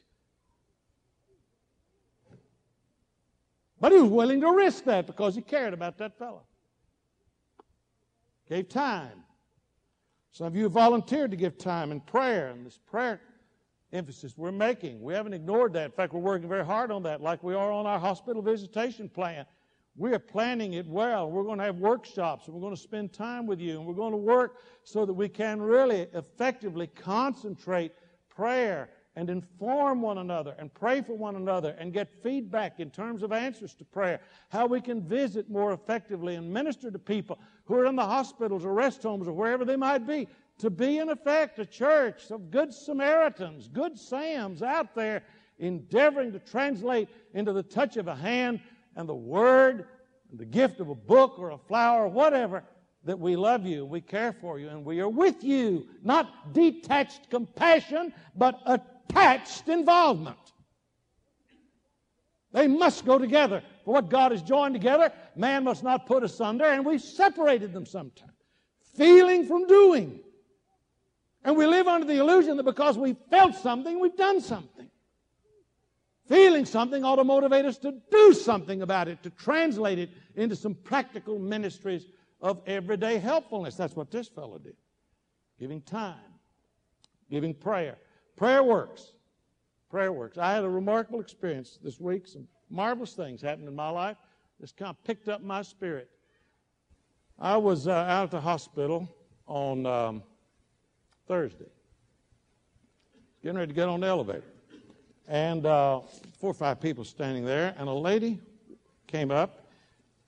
But 3.81 3.91
he 3.91 3.97
was 3.99 4.09
willing 4.09 4.39
to 4.41 4.51
risk 4.51 4.85
that 4.85 5.05
because 5.05 5.35
he 5.35 5.41
cared 5.41 5.73
about 5.73 5.97
that 5.97 6.17
fellow. 6.17 6.43
Gave 8.49 8.69
time. 8.69 9.25
Some 10.31 10.47
of 10.47 10.55
you 10.55 10.69
volunteered 10.69 11.31
to 11.31 11.37
give 11.37 11.57
time 11.57 11.91
in 11.91 11.99
prayer, 11.99 12.47
and 12.47 12.65
this 12.65 12.79
prayer 12.89 13.19
emphasis 13.91 14.37
we're 14.37 14.53
making. 14.53 15.01
We 15.01 15.13
haven't 15.13 15.33
ignored 15.33 15.73
that. 15.73 15.85
In 15.85 15.91
fact, 15.91 16.13
we're 16.13 16.21
working 16.21 16.47
very 16.47 16.63
hard 16.63 16.91
on 16.91 17.03
that, 17.03 17.21
like 17.21 17.43
we 17.43 17.55
are 17.55 17.73
on 17.73 17.85
our 17.85 17.99
hospital 17.99 18.41
visitation 18.41 19.09
plan. 19.09 19.45
We 19.99 20.13
are 20.13 20.19
planning 20.19 20.73
it 20.73 20.85
well. 20.85 21.31
We're 21.31 21.43
going 21.43 21.57
to 21.57 21.65
have 21.65 21.77
workshops, 21.77 22.45
and 22.45 22.55
we're 22.55 22.61
going 22.61 22.75
to 22.75 22.81
spend 22.81 23.13
time 23.13 23.47
with 23.47 23.59
you, 23.59 23.79
and 23.79 23.85
we're 23.87 23.95
going 23.95 24.11
to 24.11 24.17
work 24.17 24.57
so 24.83 25.07
that 25.07 25.13
we 25.13 25.27
can 25.27 25.59
really 25.59 26.01
effectively 26.13 26.85
concentrate 26.85 27.93
prayer 28.29 28.91
and 29.15 29.31
inform 29.31 30.03
one 30.03 30.19
another 30.19 30.55
and 30.59 30.71
pray 30.71 31.01
for 31.01 31.13
one 31.13 31.35
another 31.35 31.75
and 31.79 31.91
get 31.91 32.13
feedback 32.21 32.79
in 32.79 32.91
terms 32.91 33.23
of 33.23 33.31
answers 33.31 33.73
to 33.73 33.83
prayer, 33.83 34.21
how 34.49 34.67
we 34.67 34.79
can 34.79 35.01
visit 35.01 35.49
more 35.49 35.73
effectively 35.73 36.35
and 36.35 36.47
minister 36.53 36.91
to 36.91 36.99
people 36.99 37.39
who 37.65 37.73
are 37.73 37.87
in 37.87 37.95
the 37.95 38.05
hospitals 38.05 38.63
or 38.63 38.75
rest 38.75 39.01
homes 39.01 39.27
or 39.27 39.33
wherever 39.33 39.65
they 39.65 39.75
might 39.75 40.05
be. 40.05 40.27
To 40.59 40.69
be, 40.69 40.99
in 40.99 41.09
effect, 41.09 41.57
a 41.57 41.65
church 41.65 42.29
of 42.29 42.51
good 42.51 42.71
Samaritans, 42.71 43.67
good 43.67 43.97
Sams 43.97 44.61
out 44.61 44.93
there 44.93 45.23
endeavoring 45.57 46.31
to 46.33 46.39
translate 46.39 47.09
into 47.33 47.51
the 47.53 47.63
touch 47.63 47.97
of 47.97 48.07
a 48.07 48.15
hand 48.15 48.59
and 48.97 49.07
the 49.07 49.15
word 49.15 49.85
and 50.29 50.39
the 50.39 50.45
gift 50.45 50.81
of 50.81 50.89
a 50.89 50.95
book 50.95 51.35
or 51.37 51.51
a 51.51 51.57
flower 51.57 52.05
or 52.05 52.09
whatever 52.09 52.63
that 53.05 53.17
we 53.17 53.37
love 53.37 53.65
you, 53.65 53.85
we 53.85 54.01
care 54.01 54.33
for 54.33 54.59
you, 54.59 54.67
and 54.67 54.83
we 54.83 54.99
are 54.99 55.07
with 55.07 55.41
you. 55.43 55.87
Not 56.03 56.53
detached 56.53 57.29
compassion, 57.29 58.11
but 58.35 58.59
attached 58.65 59.69
involvement. 59.69 60.37
They 62.51 62.67
must 62.67 63.05
go 63.05 63.17
together. 63.17 63.63
For 63.85 63.93
what 63.93 64.09
God 64.09 64.31
has 64.31 64.41
joined 64.41 64.73
together, 64.73 65.13
man 65.35 65.63
must 65.63 65.83
not 65.83 66.05
put 66.05 66.23
asunder, 66.23 66.65
and 66.65 66.85
we've 66.85 67.01
separated 67.01 67.71
them 67.71 67.85
sometimes. 67.85 68.31
Feeling 68.95 69.45
from 69.45 69.67
doing. 69.67 70.19
And 71.45 71.55
we 71.55 71.65
live 71.67 71.87
under 71.87 72.05
the 72.05 72.17
illusion 72.17 72.57
that 72.57 72.63
because 72.63 72.97
we 72.97 73.15
felt 73.29 73.55
something, 73.55 73.99
we've 73.99 74.17
done 74.17 74.41
something. 74.41 74.89
Feeling 76.27 76.65
something 76.65 77.03
ought 77.03 77.15
to 77.15 77.23
motivate 77.23 77.65
us 77.65 77.77
to 77.79 77.93
do 78.11 78.33
something 78.33 78.81
about 78.81 79.07
it, 79.07 79.23
to 79.23 79.29
translate 79.29 79.99
it 79.99 80.09
into 80.35 80.55
some 80.55 80.75
practical 80.75 81.39
ministries 81.39 82.05
of 82.41 82.61
everyday 82.67 83.17
helpfulness. 83.17 83.75
That's 83.75 83.95
what 83.95 84.11
this 84.11 84.27
fellow 84.27 84.57
did. 84.57 84.75
Giving 85.59 85.81
time, 85.81 86.15
giving 87.29 87.53
prayer, 87.53 87.97
Prayer 88.37 88.63
works. 88.63 89.13
Prayer 89.89 90.13
works. 90.13 90.37
I 90.37 90.53
had 90.53 90.63
a 90.63 90.69
remarkable 90.69 91.19
experience 91.19 91.79
this 91.83 91.99
week. 91.99 92.27
Some 92.27 92.47
marvelous 92.69 93.13
things 93.13 93.41
happened 93.41 93.67
in 93.67 93.75
my 93.75 93.89
life. 93.89 94.17
This 94.59 94.71
kind 94.71 94.89
of 94.89 95.03
picked 95.03 95.27
up 95.27 95.41
my 95.41 95.63
spirit. 95.63 96.07
I 97.39 97.57
was 97.57 97.87
uh, 97.87 97.91
out 97.91 98.25
at 98.25 98.31
the 98.31 98.41
hospital 98.41 99.09
on 99.47 99.85
um, 99.85 100.23
Thursday, 101.27 101.69
getting 103.41 103.57
ready 103.57 103.71
to 103.71 103.75
get 103.75 103.89
on 103.89 104.01
the 104.01 104.07
elevator. 104.07 104.43
And 105.27 105.65
uh, 105.65 106.01
four 106.39 106.51
or 106.51 106.53
five 106.53 106.79
people 106.79 107.03
standing 107.03 107.43
there, 107.43 107.75
and 107.77 107.89
a 107.89 107.93
lady 107.93 108.39
came 109.07 109.29
up 109.31 109.67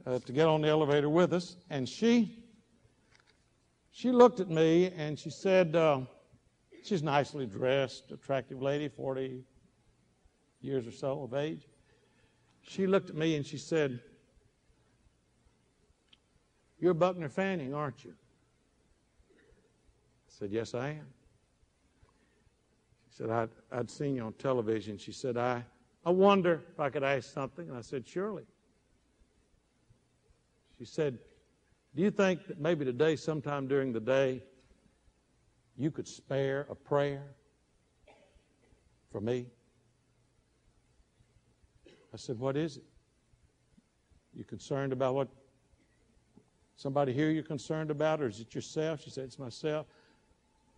uh, 0.06 0.20
to 0.20 0.32
get 0.32 0.48
on 0.48 0.62
the 0.62 0.68
elevator 0.68 1.10
with 1.10 1.34
us, 1.34 1.56
and 1.70 1.88
she 1.88 2.40
she 3.92 4.12
looked 4.12 4.40
at 4.40 4.50
me 4.50 4.94
and 4.96 5.20
she 5.20 5.30
said, 5.30 5.76
uh, 5.76 6.02
She's 6.84 7.04
nicely 7.04 7.46
dressed, 7.46 8.12
attractive 8.12 8.62
lady, 8.62 8.88
40 8.88 9.44
years 10.62 10.88
or 10.88 10.92
so 10.92 11.24
of 11.24 11.34
age. 11.34 11.68
She 12.62 12.88
looked 12.88 13.10
at 13.10 13.18
me 13.18 13.36
and 13.36 13.46
she 13.46 13.58
said, 13.58 14.00
You're 16.80 16.94
Buckner 16.94 17.28
Fanning, 17.28 17.74
aren't 17.74 18.06
you? 18.06 18.14
I 19.32 20.32
said, 20.40 20.52
Yes, 20.52 20.74
I 20.74 20.92
am. 20.92 21.08
Said, 23.20 23.30
I'd, 23.32 23.50
I'd 23.70 23.90
seen 23.90 24.16
you 24.16 24.24
on 24.24 24.34
television. 24.34 24.98
She 24.98 25.12
said, 25.12 25.36
I, 25.36 25.64
I 26.06 26.10
wonder 26.10 26.62
if 26.72 26.80
I 26.80 26.90
could 26.90 27.04
ask 27.04 27.34
something. 27.34 27.68
And 27.68 27.78
I 27.78 27.82
said, 27.82 28.08
Surely. 28.08 28.44
She 30.78 30.86
said, 30.86 31.18
Do 31.96 32.02
you 32.02 32.12
think 32.12 32.48
that 32.48 32.62
maybe 32.62 32.86
today, 32.86 33.18
sometime 33.18 33.68
during 33.68 33.92
the 33.92 34.00
day, 34.00 34.42
you 35.78 35.92
could 35.92 36.08
spare 36.08 36.66
a 36.70 36.76
prayer 36.76 37.36
for 39.12 39.20
me? 39.20 39.48
I 42.14 42.18
said, 42.18 42.40
What 42.40 42.56
is 42.56 42.78
it? 42.78 42.84
You 44.34 44.46
concerned 44.46 44.94
about 44.94 45.16
what 45.16 45.28
somebody 46.78 47.12
here 47.12 47.32
you're 47.32 47.44
concerned 47.44 47.92
about, 47.92 48.22
or 48.22 48.30
is 48.30 48.40
it 48.40 48.56
yourself? 48.56 49.02
She 49.04 49.10
said, 49.10 49.26
It's 49.26 49.40
myself. 49.40 49.88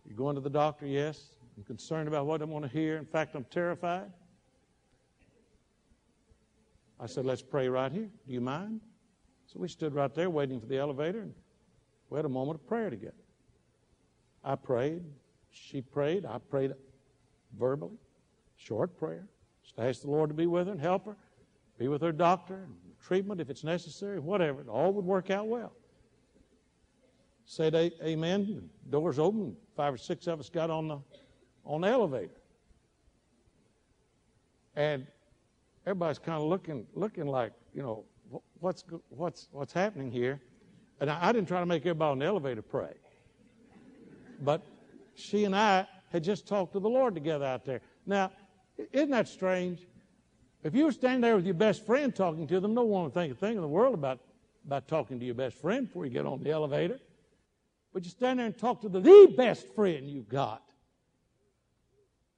You 0.04 0.16
going 0.16 0.34
to 0.34 0.40
the 0.40 0.50
doctor? 0.50 0.86
Yes. 0.86 1.36
I'm 1.56 1.64
concerned 1.64 2.08
about 2.08 2.26
what 2.26 2.40
I 2.40 2.44
want 2.44 2.64
to 2.64 2.70
hear. 2.70 2.96
In 2.96 3.04
fact, 3.04 3.34
I'm 3.34 3.44
terrified. 3.44 4.10
I 6.98 7.06
said, 7.06 7.24
Let's 7.24 7.42
pray 7.42 7.68
right 7.68 7.92
here. 7.92 8.08
Do 8.26 8.32
you 8.32 8.40
mind? 8.40 8.80
So 9.46 9.60
we 9.60 9.68
stood 9.68 9.94
right 9.94 10.14
there 10.14 10.30
waiting 10.30 10.60
for 10.60 10.66
the 10.66 10.78
elevator, 10.78 11.20
and 11.20 11.34
we 12.08 12.16
had 12.16 12.24
a 12.24 12.30
moment 12.30 12.60
of 12.60 12.66
prayer 12.66 12.88
together. 12.88 13.12
I 14.42 14.54
prayed. 14.54 15.02
She 15.50 15.82
prayed. 15.82 16.24
I 16.24 16.38
prayed 16.38 16.72
verbally, 17.58 17.98
short 18.56 18.96
prayer. 18.96 19.28
Just 19.62 19.78
ask 19.78 20.00
the 20.02 20.10
Lord 20.10 20.30
to 20.30 20.34
be 20.34 20.46
with 20.46 20.66
her 20.66 20.72
and 20.72 20.80
help 20.80 21.04
her, 21.04 21.16
be 21.78 21.88
with 21.88 22.00
her 22.00 22.12
doctor, 22.12 22.54
and 22.64 22.74
treatment 23.04 23.40
if 23.40 23.50
it's 23.50 23.64
necessary, 23.64 24.18
whatever. 24.18 24.62
It 24.62 24.68
all 24.68 24.92
would 24.92 25.04
work 25.04 25.30
out 25.30 25.48
well. 25.48 25.72
Said 27.44 27.74
amen. 27.74 28.70
Doors 28.88 29.18
open. 29.18 29.56
Five 29.76 29.94
or 29.94 29.98
six 29.98 30.26
of 30.26 30.40
us 30.40 30.48
got 30.48 30.70
on 30.70 30.88
the 30.88 30.98
on 31.64 31.82
the 31.82 31.88
elevator, 31.88 32.40
and 34.76 35.06
everybody's 35.86 36.18
kind 36.18 36.40
of 36.42 36.48
looking 36.48 36.86
looking 36.94 37.26
like 37.26 37.52
you 37.74 37.82
know 37.82 38.04
what's 38.60 38.84
what's 39.10 39.48
what's 39.52 39.72
happening 39.72 40.10
here. 40.10 40.40
And 41.00 41.10
I, 41.10 41.28
I 41.28 41.32
didn't 41.32 41.48
try 41.48 41.60
to 41.60 41.66
make 41.66 41.82
everybody 41.82 42.12
on 42.12 42.18
the 42.18 42.26
elevator 42.26 42.62
pray. 42.62 42.92
But 44.40 44.62
she 45.14 45.44
and 45.44 45.54
I 45.54 45.86
had 46.10 46.22
just 46.22 46.46
talked 46.46 46.72
to 46.74 46.80
the 46.80 46.88
Lord 46.88 47.14
together 47.14 47.44
out 47.44 47.64
there. 47.64 47.80
Now, 48.06 48.30
isn't 48.92 49.10
that 49.10 49.28
strange? 49.28 49.86
If 50.62 50.74
you 50.74 50.84
were 50.84 50.92
standing 50.92 51.20
there 51.20 51.36
with 51.36 51.44
your 51.44 51.54
best 51.54 51.84
friend 51.84 52.14
talking 52.14 52.46
to 52.46 52.60
them, 52.60 52.74
no 52.74 52.84
one 52.84 53.04
would 53.04 53.14
think 53.14 53.32
a 53.32 53.36
thing 53.36 53.56
in 53.56 53.60
the 53.60 53.68
world 53.68 53.94
about, 53.94 54.20
about 54.66 54.86
talking 54.86 55.18
to 55.18 55.24
your 55.24 55.34
best 55.34 55.56
friend 55.56 55.86
before 55.86 56.06
you 56.06 56.12
get 56.12 56.24
on 56.24 56.42
the 56.42 56.50
elevator. 56.50 57.00
But 57.92 58.04
you 58.04 58.10
stand 58.10 58.38
there 58.38 58.46
and 58.46 58.56
talk 58.56 58.80
to 58.82 58.88
the, 58.88 59.00
the 59.00 59.34
best 59.36 59.66
friend 59.74 60.08
you've 60.08 60.28
got. 60.28 60.62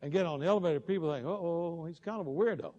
And 0.05 0.13
get 0.13 0.27
on 0.27 0.39
the 0.39 0.45
elevator, 0.45 0.81
people 0.81 1.11
think, 1.11 1.25
oh, 1.27 1.87
he's 1.87 1.99
kind 1.99 2.21
of 2.21 2.27
a 2.27 2.31
weirdo. 2.31 2.75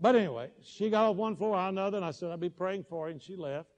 but 0.00 0.16
anyway, 0.16 0.50
she 0.60 0.90
got 0.90 1.08
off 1.08 1.14
one 1.14 1.36
floor, 1.36 1.54
on 1.54 1.68
another, 1.68 1.98
and 1.98 2.04
I 2.04 2.10
said, 2.10 2.32
I'll 2.32 2.36
be 2.36 2.50
praying 2.50 2.82
for 2.88 3.04
her, 3.04 3.12
and 3.12 3.22
she 3.22 3.36
left. 3.36 3.68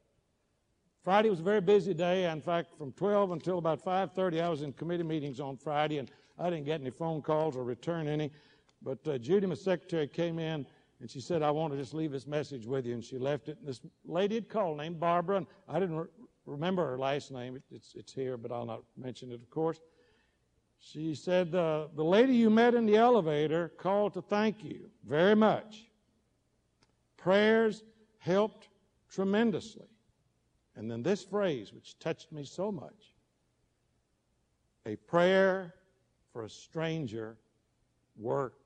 Friday 1.04 1.28
was 1.28 1.40
a 1.40 1.42
very 1.42 1.60
busy 1.60 1.92
day. 1.92 2.24
In 2.30 2.40
fact, 2.40 2.74
from 2.78 2.92
12 2.92 3.32
until 3.32 3.58
about 3.58 3.84
5:30, 3.84 4.40
I 4.40 4.48
was 4.48 4.62
in 4.62 4.72
committee 4.72 5.02
meetings 5.02 5.40
on 5.40 5.58
Friday, 5.58 5.98
and 5.98 6.10
I 6.38 6.48
didn't 6.48 6.64
get 6.64 6.80
any 6.80 6.88
phone 6.88 7.20
calls 7.20 7.54
or 7.54 7.62
return 7.62 8.08
any. 8.08 8.32
But 8.80 9.06
uh, 9.06 9.18
Judy, 9.18 9.46
my 9.46 9.56
secretary, 9.56 10.08
came 10.08 10.38
in 10.38 10.66
and 11.00 11.10
she 11.10 11.20
said, 11.20 11.42
"I 11.42 11.50
want 11.50 11.74
to 11.74 11.78
just 11.78 11.92
leave 11.92 12.12
this 12.12 12.26
message 12.26 12.64
with 12.64 12.86
you." 12.86 12.94
And 12.94 13.04
she 13.04 13.18
left 13.18 13.50
it. 13.50 13.58
And 13.58 13.68
this 13.68 13.82
lady 14.06 14.36
had 14.36 14.48
called, 14.48 14.78
named 14.78 14.98
Barbara, 14.98 15.36
and 15.36 15.46
I 15.68 15.78
didn't 15.78 15.96
re- 15.96 16.08
remember 16.46 16.86
her 16.86 16.98
last 16.98 17.30
name. 17.30 17.62
it's, 17.70 17.94
it's 17.94 18.14
here, 18.14 18.38
but 18.38 18.50
I'll 18.50 18.64
not 18.64 18.82
mention 18.96 19.30
it, 19.30 19.34
of 19.34 19.50
course. 19.50 19.80
She 20.78 21.14
said, 21.14 21.54
uh, 21.54 21.88
"The 21.94 22.04
lady 22.04 22.34
you 22.34 22.50
met 22.50 22.74
in 22.74 22.86
the 22.86 22.96
elevator 22.96 23.68
called 23.68 24.14
to 24.14 24.22
thank 24.22 24.62
you 24.62 24.90
very 25.04 25.34
much. 25.34 25.90
Prayers 27.16 27.82
helped 28.18 28.68
tremendously." 29.08 29.88
And 30.76 30.90
then 30.90 31.02
this 31.02 31.24
phrase, 31.24 31.72
which 31.72 31.98
touched 31.98 32.30
me 32.32 32.44
so 32.44 32.70
much 32.70 33.14
a 34.86 34.96
prayer 34.96 35.74
for 36.32 36.44
a 36.44 36.50
stranger 36.50 37.36
works. 38.16 38.56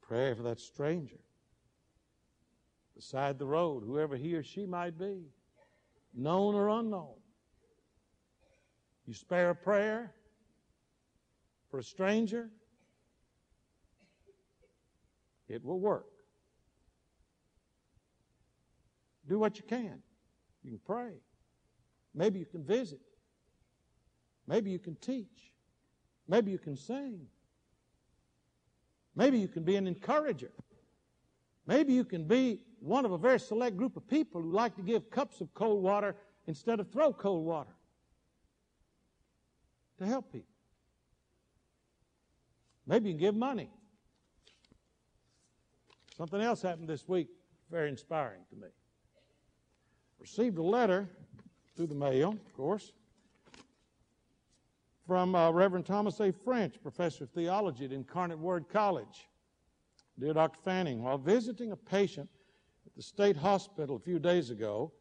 Prayer 0.00 0.34
for 0.34 0.42
that 0.42 0.60
stranger 0.60 1.18
beside 2.94 3.38
the 3.38 3.46
road, 3.46 3.82
whoever 3.84 4.16
he 4.16 4.34
or 4.34 4.42
she 4.42 4.64
might 4.64 4.98
be, 4.98 5.24
known 6.14 6.54
or 6.54 6.68
unknown. 6.68 7.14
You 9.06 9.14
spare 9.14 9.50
a 9.50 9.54
prayer 9.54 10.12
for 11.70 11.78
a 11.78 11.82
stranger, 11.82 12.50
it 15.48 15.64
will 15.64 15.80
work. 15.80 16.06
Do 19.28 19.38
what 19.38 19.56
you 19.56 19.64
can. 19.64 20.02
You 20.62 20.70
can 20.70 20.80
pray. 20.84 21.12
Maybe 22.14 22.38
you 22.38 22.46
can 22.46 22.62
visit. 22.64 23.00
Maybe 24.46 24.70
you 24.70 24.78
can 24.78 24.96
teach. 24.96 25.52
Maybe 26.28 26.50
you 26.50 26.58
can 26.58 26.76
sing. 26.76 27.26
Maybe 29.16 29.38
you 29.38 29.48
can 29.48 29.64
be 29.64 29.76
an 29.76 29.86
encourager. 29.86 30.52
Maybe 31.66 31.92
you 31.92 32.04
can 32.04 32.24
be 32.24 32.60
one 32.80 33.04
of 33.04 33.12
a 33.12 33.18
very 33.18 33.38
select 33.38 33.76
group 33.76 33.96
of 33.96 34.06
people 34.08 34.42
who 34.42 34.52
like 34.52 34.74
to 34.76 34.82
give 34.82 35.10
cups 35.10 35.40
of 35.40 35.52
cold 35.54 35.82
water 35.82 36.16
instead 36.46 36.80
of 36.80 36.90
throw 36.90 37.12
cold 37.12 37.44
water 37.44 37.72
to 40.04 40.10
help 40.10 40.32
people. 40.32 40.54
Maybe 42.86 43.08
you 43.08 43.14
can 43.14 43.20
give 43.20 43.34
money. 43.34 43.70
Something 46.16 46.40
else 46.40 46.62
happened 46.62 46.88
this 46.88 47.08
week, 47.08 47.28
very 47.70 47.88
inspiring 47.88 48.42
to 48.50 48.56
me. 48.56 48.68
Received 50.18 50.58
a 50.58 50.62
letter 50.62 51.08
through 51.74 51.86
the 51.86 51.94
mail, 51.94 52.30
of 52.30 52.54
course, 52.54 52.92
from 55.06 55.34
uh, 55.34 55.50
Reverend 55.50 55.86
Thomas 55.86 56.20
A. 56.20 56.32
French, 56.32 56.80
professor 56.82 57.24
of 57.24 57.30
theology 57.30 57.84
at 57.84 57.92
Incarnate 57.92 58.38
Word 58.38 58.68
College. 58.68 59.28
Dear 60.18 60.34
Dr. 60.34 60.60
Fanning, 60.64 61.02
while 61.02 61.18
visiting 61.18 61.72
a 61.72 61.76
patient 61.76 62.28
at 62.86 62.94
the 62.94 63.02
state 63.02 63.36
hospital 63.36 63.96
a 63.96 64.00
few 64.00 64.18
days 64.18 64.50
ago, 64.50 64.92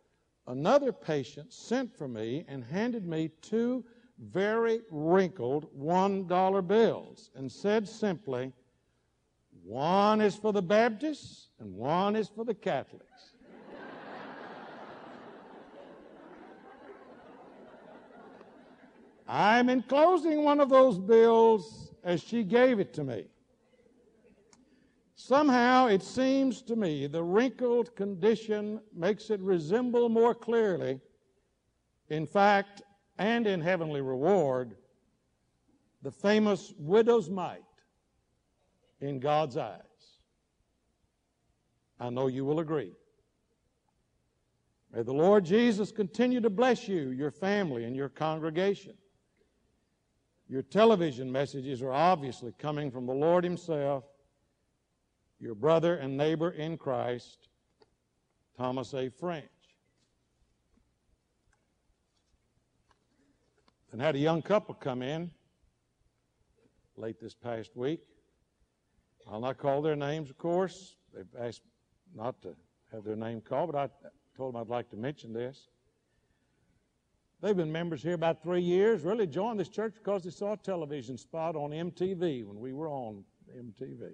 another 0.48 0.92
patient 0.92 1.52
sent 1.54 1.96
for 1.96 2.08
me 2.08 2.46
and 2.48 2.64
handed 2.64 3.06
me 3.06 3.30
two 3.42 3.86
very 4.22 4.82
wrinkled 4.92 5.68
$1 5.78 6.68
bills 6.68 7.32
and 7.36 7.52
said 7.52 7.88
simply, 7.88 8.54
one 9.64 10.22
is 10.22 10.36
for 10.36 10.54
the 10.54 10.62
Baptists 10.62 11.50
and 11.60 11.76
one 11.76 12.16
is 12.16 12.30
for 12.30 12.46
the 12.46 12.54
Catholics. 12.54 13.32
I'm 19.28 19.70
enclosing 19.70 20.44
one 20.44 20.60
of 20.60 20.70
those 20.70 21.00
bills 21.00 21.92
as 22.04 22.22
she 22.22 22.44
gave 22.44 22.80
it 22.80 22.94
to 22.94 23.04
me. 23.04 23.26
Somehow 25.16 25.88
it 25.88 26.04
seems 26.04 26.62
to 26.64 26.76
me 26.76 27.08
the 27.08 27.24
wrinkled 27.24 27.96
condition 27.96 28.82
makes 28.94 29.30
it 29.30 29.40
resemble 29.40 30.10
more 30.10 30.34
clearly, 30.34 31.00
in 32.10 32.26
fact, 32.26 32.82
and 33.22 33.46
in 33.46 33.62
heavenly 33.62 34.02
reward, 34.02 34.76
the 36.02 36.12
famous 36.12 36.74
widow's 36.80 37.30
mite 37.30 37.62
in 39.00 39.20
God's 39.20 39.58
eyes. 39.58 39.82
I 42.00 42.10
know 42.10 42.28
you 42.28 42.46
will 42.46 42.60
agree. 42.60 42.94
May 44.92 45.04
the 45.04 45.14
Lord 45.14 45.46
Jesus 45.46 45.92
continue 45.92 46.42
to 46.42 46.50
bless 46.50 46.88
you, 46.88 47.12
your 47.12 47.30
family, 47.30 47.86
and 47.86 47.96
your 47.96 48.10
congregation. 48.10 48.96
Your 50.50 50.64
television 50.64 51.32
messages 51.32 51.84
are 51.84 51.94
obviously 51.94 52.54
coming 52.58 52.90
from 52.90 53.06
the 53.06 53.14
Lord 53.14 53.44
Himself, 53.44 54.04
your 55.40 55.56
brother 55.56 55.98
and 55.98 56.18
neighbor 56.18 56.50
in 56.50 56.76
Christ, 56.76 57.50
Thomas 58.58 58.94
A. 58.96 59.10
French. 59.10 59.46
And 63.92 64.02
had 64.02 64.16
a 64.16 64.20
young 64.20 64.42
couple 64.42 64.74
come 64.74 65.02
in 65.02 65.32
late 66.96 67.20
this 67.20 67.34
past 67.34 67.76
week. 67.76 68.02
I'll 69.30 69.42
not 69.42 69.58
call 69.58 69.82
their 69.82 69.96
names, 69.96 70.30
of 70.30 70.38
course. 70.38 70.96
They've 71.14 71.26
asked 71.40 71.62
not 72.16 72.42
to 72.44 72.56
have 72.92 73.04
their 73.04 73.16
name 73.16 73.42
called, 73.42 73.72
but 73.72 73.78
I 73.78 74.08
told 74.38 74.54
them 74.54 74.62
I'd 74.62 74.70
like 74.70 74.90
to 74.92 74.96
mention 74.96 75.34
this. 75.34 75.68
They've 77.42 77.58
been 77.58 77.72
members 77.72 78.04
here 78.04 78.14
about 78.14 78.44
three 78.44 78.62
years, 78.62 79.02
really 79.02 79.28
joined 79.28 79.60
this 79.60 79.70
church 79.70 79.96
because 79.96 80.24
they 80.24 80.30
saw 80.30 80.54
a 80.54 80.58
television 80.58 81.18
spot 81.18 81.56
on 81.56 81.72
MTV 81.72 82.46
when 82.46 82.60
we 82.60 82.72
were 82.72 82.88
on 82.88 83.24
MTV. 83.58 84.12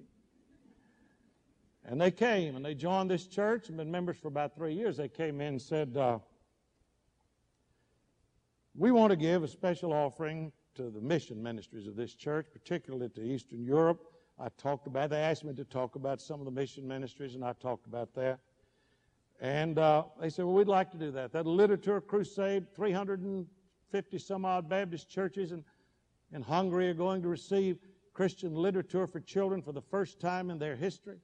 And 1.85 1.99
they 1.99 2.11
came 2.11 2.55
and 2.55 2.65
they 2.65 2.73
joined 2.73 3.11
this 3.11 3.27
church 3.27 3.67
and 3.67 3.77
been 3.77 3.91
members 3.91 4.17
for 4.17 4.29
about 4.29 4.55
three 4.55 4.73
years. 4.73 4.97
They 4.97 5.09
came 5.09 5.41
in 5.41 5.47
and 5.47 5.61
said, 5.61 5.95
uh, 5.97 6.19
We 8.77 8.91
want 8.91 9.09
to 9.09 9.17
give 9.17 9.43
a 9.43 9.47
special 9.47 9.91
offering 9.91 10.53
to 10.75 10.89
the 10.89 11.01
mission 11.01 11.43
ministries 11.43 11.87
of 11.87 11.95
this 11.95 12.13
church, 12.13 12.47
particularly 12.53 13.09
to 13.09 13.21
Eastern 13.21 13.65
Europe 13.65 13.99
I 14.39 14.49
talked 14.49 14.85
about, 14.85 15.09
they 15.09 15.17
asked 15.17 15.43
me 15.43 15.53
to 15.53 15.63
talk 15.63 15.95
about 15.95 16.21
some 16.21 16.39
of 16.39 16.45
the 16.45 16.51
mission 16.51 16.87
ministries, 16.87 17.33
and 17.33 17.43
I 17.43 17.53
talked 17.53 17.87
about 17.87 18.13
that. 18.13 18.39
And 19.41 19.79
uh, 19.79 20.03
they 20.21 20.29
said, 20.29 20.45
well, 20.45 20.53
we'd 20.53 20.67
like 20.67 20.91
to 20.91 20.97
do 20.97 21.09
that. 21.11 21.31
That 21.31 21.47
literature 21.47 21.99
crusade, 22.01 22.67
350 22.75 24.19
some 24.19 24.45
odd 24.45 24.69
Baptist 24.69 25.09
churches 25.09 25.51
in, 25.51 25.63
in 26.31 26.43
Hungary 26.43 26.87
are 26.89 26.93
going 26.93 27.23
to 27.23 27.27
receive 27.27 27.79
Christian 28.13 28.53
literature 28.53 29.07
for 29.07 29.19
children 29.19 29.61
for 29.61 29.71
the 29.71 29.81
first 29.81 30.19
time 30.19 30.51
in 30.51 30.59
their 30.59 30.75
history. 30.75 31.17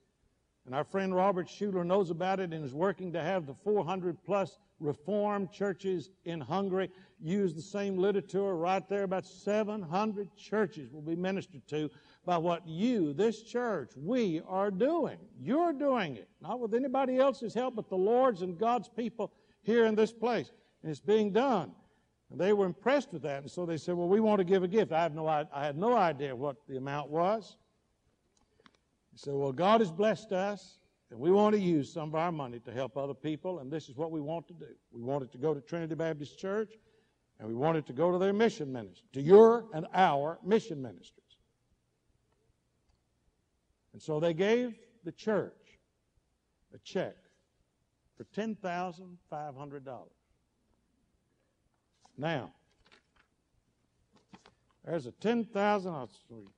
And 0.65 0.73
our 0.73 0.83
friend 0.83 1.13
Robert 1.13 1.47
Schuller 1.47 1.85
knows 1.85 2.09
about 2.09 2.39
it 2.39 2.53
and 2.53 2.63
is 2.63 2.73
working 2.73 3.11
to 3.13 3.21
have 3.21 3.45
the 3.45 3.53
400 3.53 4.17
plus 4.23 4.57
Reformed 4.83 5.51
churches 5.51 6.09
in 6.25 6.41
Hungary 6.41 6.89
use 7.21 7.53
the 7.53 7.61
same 7.61 7.97
literature 7.97 8.55
right 8.55 8.87
there. 8.89 9.03
About 9.03 9.25
700 9.25 10.35
churches 10.35 10.91
will 10.91 11.01
be 11.01 11.15
ministered 11.15 11.65
to 11.69 11.89
by 12.25 12.37
what 12.37 12.67
you, 12.67 13.13
this 13.13 13.43
church, 13.43 13.91
we 13.95 14.41
are 14.47 14.71
doing. 14.71 15.17
You're 15.39 15.73
doing 15.73 16.17
it, 16.17 16.27
not 16.41 16.59
with 16.59 16.73
anybody 16.73 17.17
else's 17.17 17.53
help, 17.53 17.75
but 17.75 17.89
the 17.89 17.95
Lord's 17.95 18.41
and 18.41 18.57
God's 18.57 18.89
people 18.89 19.31
here 19.61 19.85
in 19.85 19.95
this 19.95 20.11
place. 20.11 20.51
And 20.81 20.91
it's 20.91 20.99
being 20.99 21.31
done. 21.31 21.71
And 22.29 22.39
they 22.39 22.51
were 22.51 22.65
impressed 22.65 23.13
with 23.13 23.21
that, 23.21 23.43
and 23.43 23.51
so 23.51 23.65
they 23.65 23.77
said, 23.77 23.95
Well, 23.95 24.07
we 24.07 24.19
want 24.19 24.39
to 24.39 24.45
give 24.45 24.63
a 24.63 24.67
gift. 24.67 24.91
I, 24.91 25.03
have 25.03 25.13
no, 25.13 25.27
I 25.27 25.45
had 25.53 25.77
no 25.77 25.95
idea 25.95 26.35
what 26.35 26.57
the 26.67 26.77
amount 26.77 27.09
was. 27.09 27.57
He 29.13 29.19
said, 29.19 29.33
Well, 29.35 29.51
God 29.51 29.81
has 29.81 29.91
blessed 29.91 30.31
us, 30.31 30.79
and 31.11 31.19
we 31.19 31.31
want 31.31 31.53
to 31.53 31.61
use 31.61 31.93
some 31.93 32.09
of 32.09 32.15
our 32.15 32.31
money 32.31 32.59
to 32.61 32.71
help 32.71 32.97
other 32.97 33.13
people, 33.13 33.59
and 33.59 33.71
this 33.71 33.87
is 33.87 33.95
what 33.95 34.11
we 34.11 34.19
want 34.19 34.47
to 34.47 34.53
do. 34.53 34.67
We 34.91 35.01
want 35.01 35.23
it 35.23 35.31
to 35.33 35.37
go 35.37 35.53
to 35.53 35.61
Trinity 35.61 35.93
Baptist 35.93 36.39
Church, 36.39 36.73
and 37.39 37.47
we 37.47 37.53
want 37.53 37.77
it 37.77 37.85
to 37.87 37.93
go 37.93 38.11
to 38.11 38.17
their 38.17 38.33
mission 38.33 38.73
ministry, 38.73 39.07
to 39.13 39.21
your 39.21 39.65
and 39.73 39.85
our 39.93 40.39
mission 40.43 40.81
ministries. 40.81 41.19
And 43.93 44.01
so 44.01 44.19
they 44.19 44.33
gave 44.33 44.73
the 45.03 45.11
church 45.11 45.53
a 46.73 46.79
check 46.79 47.15
for 48.17 48.23
$10,500. 48.35 49.99
Now, 52.17 52.51
there's 54.85 55.05
a 55.05 55.11
10,000, 55.11 55.93
I 55.93 56.05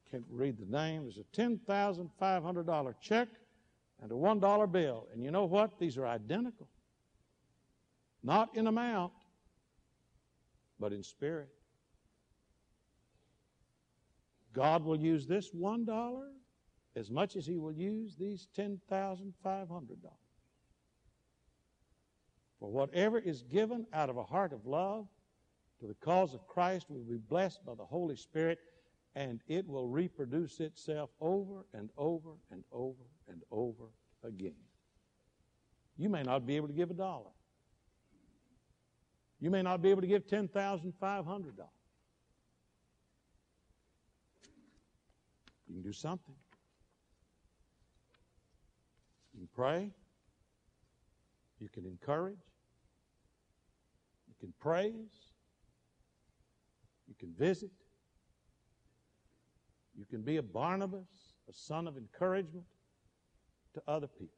can't 0.09 0.25
read 0.29 0.57
the 0.57 0.65
name, 0.65 1.03
there's 1.03 1.19
a 1.19 1.39
$10,500 1.39 2.95
check 3.01 3.27
and 4.01 4.11
a 4.11 4.15
$1 4.15 4.71
bill. 4.71 5.07
And 5.13 5.23
you 5.23 5.31
know 5.31 5.45
what? 5.45 5.79
These 5.79 5.97
are 5.97 6.07
identical. 6.07 6.67
Not 8.23 8.55
in 8.55 8.67
amount, 8.67 9.13
but 10.79 10.91
in 10.91 11.03
spirit. 11.03 11.49
God 14.53 14.83
will 14.83 14.99
use 14.99 15.27
this 15.27 15.51
$1 15.51 16.23
as 16.95 17.11
much 17.11 17.35
as 17.35 17.45
he 17.45 17.57
will 17.57 17.73
use 17.73 18.15
these 18.15 18.47
$10,500. 18.57 19.33
For 22.59 22.71
whatever 22.71 23.19
is 23.19 23.43
given 23.43 23.85
out 23.93 24.09
of 24.09 24.17
a 24.17 24.23
heart 24.23 24.53
of 24.53 24.65
love 24.65 25.07
to 25.79 25.87
the 25.87 25.95
cause 25.95 26.33
of 26.33 26.47
Christ 26.47 26.89
will 26.89 27.03
be 27.03 27.17
blessed 27.17 27.65
by 27.65 27.75
the 27.75 27.83
Holy 27.83 28.15
Spirit, 28.15 28.59
and 29.15 29.41
it 29.47 29.67
will 29.67 29.87
reproduce 29.87 30.59
itself 30.59 31.09
over 31.19 31.65
and 31.73 31.89
over 31.97 32.31
and 32.51 32.63
over 32.71 33.03
and 33.27 33.41
over 33.51 33.85
again. 34.23 34.55
You 35.97 36.09
may 36.09 36.23
not 36.23 36.45
be 36.45 36.55
able 36.55 36.67
to 36.67 36.73
give 36.73 36.91
a 36.91 36.93
dollar. 36.93 37.31
You 39.39 39.49
may 39.49 39.61
not 39.61 39.81
be 39.81 39.89
able 39.89 40.01
to 40.01 40.07
give 40.07 40.25
$10,500. 40.27 41.69
You 45.67 45.73
can 45.73 45.81
do 45.81 45.93
something. 45.93 46.35
You 49.33 49.39
can 49.41 49.49
pray. 49.53 49.91
You 51.59 51.69
can 51.69 51.85
encourage. 51.85 52.39
You 54.27 54.35
can 54.39 54.53
praise. 54.59 55.24
You 57.19 57.27
can 57.27 57.35
visit. 57.35 57.71
You 59.97 60.05
can 60.05 60.21
be 60.21 60.37
a 60.37 60.43
Barnabas, 60.43 61.07
a 61.49 61.53
son 61.53 61.87
of 61.87 61.97
encouragement 61.97 62.65
to 63.73 63.81
other 63.87 64.07
people. 64.07 64.35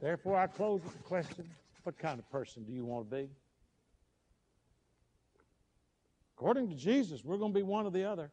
Therefore, 0.00 0.38
I 0.38 0.46
close 0.46 0.82
with 0.82 0.96
the 0.96 1.02
question 1.02 1.48
what 1.82 1.98
kind 1.98 2.18
of 2.18 2.30
person 2.30 2.64
do 2.64 2.72
you 2.72 2.84
want 2.84 3.10
to 3.10 3.16
be? 3.16 3.28
According 6.36 6.68
to 6.68 6.74
Jesus, 6.74 7.24
we're 7.24 7.38
going 7.38 7.52
to 7.52 7.58
be 7.58 7.62
one 7.62 7.86
or 7.86 7.90
the 7.90 8.04
other. 8.04 8.30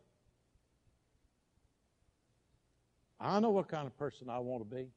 I 3.20 3.40
know 3.40 3.52
what 3.52 3.70
kind 3.70 3.88
of 3.88 3.98
person 3.98 4.30
I 4.30 4.40
want 4.40 4.70
to 4.70 4.76
be. 4.76 4.88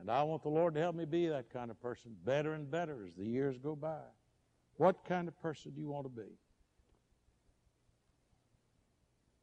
And 0.00 0.10
I 0.10 0.22
want 0.22 0.42
the 0.42 0.48
Lord 0.48 0.74
to 0.74 0.80
help 0.80 0.94
me 0.94 1.04
be 1.04 1.26
that 1.26 1.52
kind 1.52 1.70
of 1.70 1.80
person 1.82 2.14
better 2.24 2.54
and 2.54 2.70
better 2.70 3.04
as 3.06 3.14
the 3.16 3.24
years 3.24 3.58
go 3.58 3.74
by. 3.74 3.98
What 4.80 5.04
kind 5.04 5.28
of 5.28 5.38
person 5.42 5.72
do 5.72 5.80
you 5.82 5.90
want 5.90 6.06
to 6.06 6.08
be? 6.08 6.22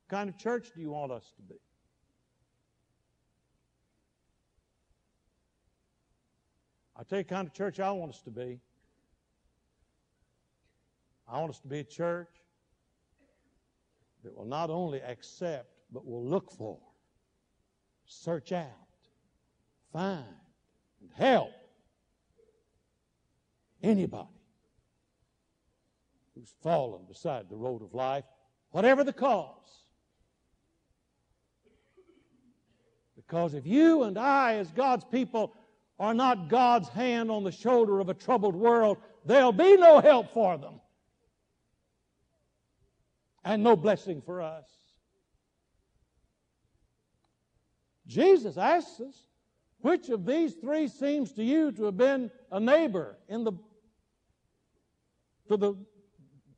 What 0.07 0.09
kind 0.09 0.29
of 0.31 0.37
church 0.39 0.71
do 0.73 0.81
you 0.81 0.89
want 0.89 1.11
us 1.11 1.31
to 1.35 1.43
be? 1.43 1.59
I'll 6.95 7.05
tell 7.05 7.19
you 7.19 7.23
the 7.23 7.29
kind 7.29 7.47
of 7.47 7.53
church 7.53 7.79
I 7.79 7.91
want 7.91 8.15
us 8.15 8.21
to 8.23 8.31
be. 8.31 8.59
I 11.31 11.39
want 11.39 11.51
us 11.51 11.59
to 11.59 11.67
be 11.67 11.81
a 11.81 11.83
church 11.83 12.33
that 14.23 14.35
will 14.35 14.45
not 14.45 14.71
only 14.71 15.01
accept, 15.01 15.69
but 15.93 16.03
will 16.03 16.25
look 16.25 16.49
for, 16.49 16.79
search 18.07 18.53
out, 18.53 18.71
find, 19.93 20.25
and 20.99 21.11
help 21.15 21.51
anybody 23.83 24.36
who's 26.37 26.53
fallen 26.61 27.01
beside 27.07 27.49
the 27.49 27.55
road 27.55 27.81
of 27.81 27.93
life, 27.93 28.23
whatever 28.71 29.03
the 29.03 29.13
cause. 29.13 29.55
Because 33.15 33.53
if 33.53 33.65
you 33.65 34.03
and 34.03 34.17
I, 34.17 34.55
as 34.55 34.71
God's 34.71 35.05
people, 35.05 35.53
are 35.99 36.13
not 36.13 36.47
God's 36.49 36.89
hand 36.89 37.31
on 37.31 37.43
the 37.43 37.51
shoulder 37.51 37.99
of 37.99 38.09
a 38.09 38.13
troubled 38.13 38.55
world, 38.55 38.97
there'll 39.25 39.51
be 39.51 39.77
no 39.77 39.99
help 39.99 40.31
for 40.31 40.57
them 40.57 40.79
and 43.43 43.63
no 43.63 43.75
blessing 43.75 44.21
for 44.21 44.41
us. 44.41 44.67
Jesus 48.05 48.57
asks 48.57 49.01
us, 49.01 49.27
which 49.79 50.09
of 50.09 50.25
these 50.25 50.53
three 50.53 50.87
seems 50.87 51.31
to 51.33 51.43
you 51.43 51.71
to 51.73 51.85
have 51.85 51.97
been 51.97 52.29
a 52.51 52.59
neighbor 52.59 53.17
in 53.27 53.43
the 53.43 53.53
to 55.47 55.55
the 55.55 55.75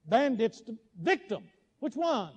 bandit's 0.09 0.61
victim? 1.01 1.43
Which 1.79 1.95
one? 1.95 2.33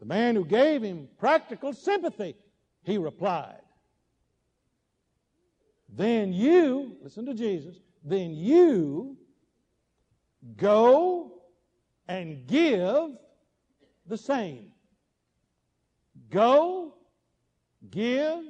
The 0.00 0.06
man 0.06 0.34
who 0.34 0.44
gave 0.44 0.82
him 0.82 1.08
practical 1.18 1.72
sympathy, 1.72 2.34
he 2.82 2.98
replied. 2.98 3.60
Then 5.88 6.32
you, 6.32 6.96
listen 7.02 7.26
to 7.26 7.34
Jesus, 7.34 7.76
then 8.02 8.34
you 8.34 9.16
go 10.56 11.42
and 12.08 12.46
give 12.46 13.10
the 14.06 14.16
same. 14.16 14.72
Go, 16.30 16.94
give 17.90 18.42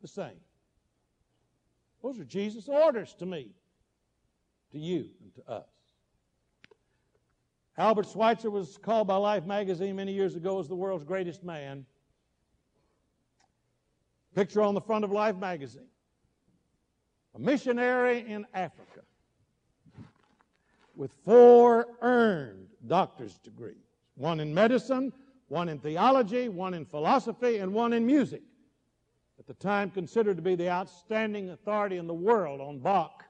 the 0.00 0.08
same. 0.08 0.40
Those 2.02 2.18
are 2.18 2.24
Jesus' 2.24 2.68
orders 2.68 3.14
to 3.20 3.26
me, 3.26 3.52
to 4.72 4.78
you, 4.78 5.08
and 5.22 5.34
to 5.34 5.50
us. 5.50 5.68
Albert 7.78 8.06
Schweitzer 8.12 8.50
was 8.50 8.78
called 8.78 9.06
by 9.06 9.16
Life 9.16 9.46
magazine 9.46 9.96
many 9.96 10.12
years 10.12 10.34
ago 10.34 10.58
as 10.60 10.68
the 10.68 10.74
world's 10.74 11.04
greatest 11.04 11.42
man. 11.42 11.86
Picture 14.34 14.62
on 14.62 14.74
the 14.74 14.80
front 14.80 15.04
of 15.04 15.12
Life 15.12 15.36
magazine. 15.36 15.86
A 17.34 17.38
missionary 17.38 18.24
in 18.26 18.46
Africa 18.52 19.00
with 20.94 21.12
four 21.24 21.88
earned 22.02 22.68
doctor's 22.86 23.38
degrees 23.38 23.76
one 24.16 24.40
in 24.40 24.52
medicine, 24.52 25.10
one 25.48 25.70
in 25.70 25.78
theology, 25.78 26.50
one 26.50 26.74
in 26.74 26.84
philosophy, 26.84 27.58
and 27.58 27.72
one 27.72 27.94
in 27.94 28.04
music. 28.04 28.42
At 29.38 29.46
the 29.46 29.54
time, 29.54 29.90
considered 29.90 30.36
to 30.36 30.42
be 30.42 30.54
the 30.54 30.68
outstanding 30.68 31.50
authority 31.50 31.96
in 31.96 32.06
the 32.06 32.14
world 32.14 32.60
on 32.60 32.78
Bach. 32.78 33.24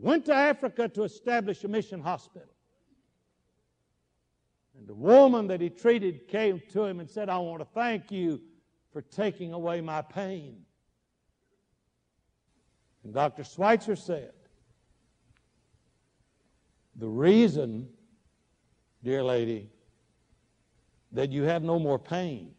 Went 0.00 0.26
to 0.26 0.34
Africa 0.34 0.88
to 0.88 1.02
establish 1.02 1.64
a 1.64 1.68
mission 1.68 2.00
hospital. 2.00 2.48
And 4.78 4.86
the 4.86 4.94
woman 4.94 5.48
that 5.48 5.60
he 5.60 5.70
treated 5.70 6.28
came 6.28 6.62
to 6.72 6.84
him 6.84 7.00
and 7.00 7.10
said, 7.10 7.28
I 7.28 7.38
want 7.38 7.60
to 7.60 7.66
thank 7.74 8.12
you 8.12 8.40
for 8.92 9.02
taking 9.02 9.52
away 9.52 9.80
my 9.80 10.02
pain. 10.02 10.60
And 13.02 13.12
Dr. 13.12 13.42
Schweitzer 13.42 13.96
said, 13.96 14.32
the 16.94 17.08
reason, 17.08 17.88
dear 19.02 19.24
lady, 19.24 19.68
that 21.12 21.30
you 21.32 21.42
have 21.42 21.62
no 21.62 21.78
more 21.78 21.98
pain 21.98 22.52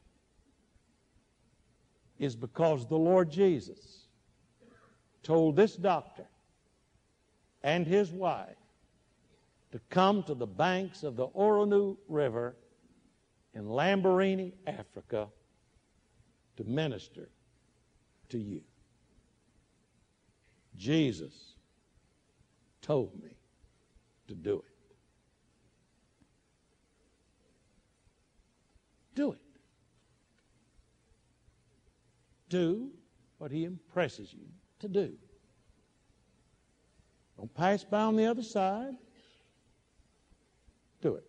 is 2.17 2.35
because 2.35 2.85
the 2.87 2.97
Lord 2.97 3.29
Jesus 3.29 4.07
told 5.23 5.55
this 5.55 5.75
doctor 5.75 6.25
and 7.63 7.85
his 7.85 8.11
wife 8.11 8.55
to 9.71 9.79
come 9.89 10.23
to 10.23 10.33
the 10.33 10.47
banks 10.47 11.03
of 11.03 11.15
the 11.15 11.27
Oronu 11.27 11.97
River 12.07 12.55
in 13.53 13.65
Lambaréné, 13.65 14.53
Africa, 14.67 15.27
to 16.57 16.63
minister 16.63 17.29
to 18.29 18.37
you. 18.37 18.61
Jesus 20.75 21.33
told 22.81 23.13
me 23.21 23.35
to 24.27 24.35
do 24.35 24.55
it. 24.65 24.95
Do 29.15 29.33
it. 29.33 29.39
Do 32.47 32.89
what 33.37 33.51
He 33.51 33.65
impresses 33.65 34.33
you 34.33 34.45
to 34.79 34.87
do. 34.87 35.13
Don't 37.39 37.53
pass 37.53 37.85
by 37.85 38.01
on 38.01 38.17
the 38.17 38.25
other 38.25 38.43
side. 38.43 38.95
Do 41.01 41.15
it. 41.15 41.28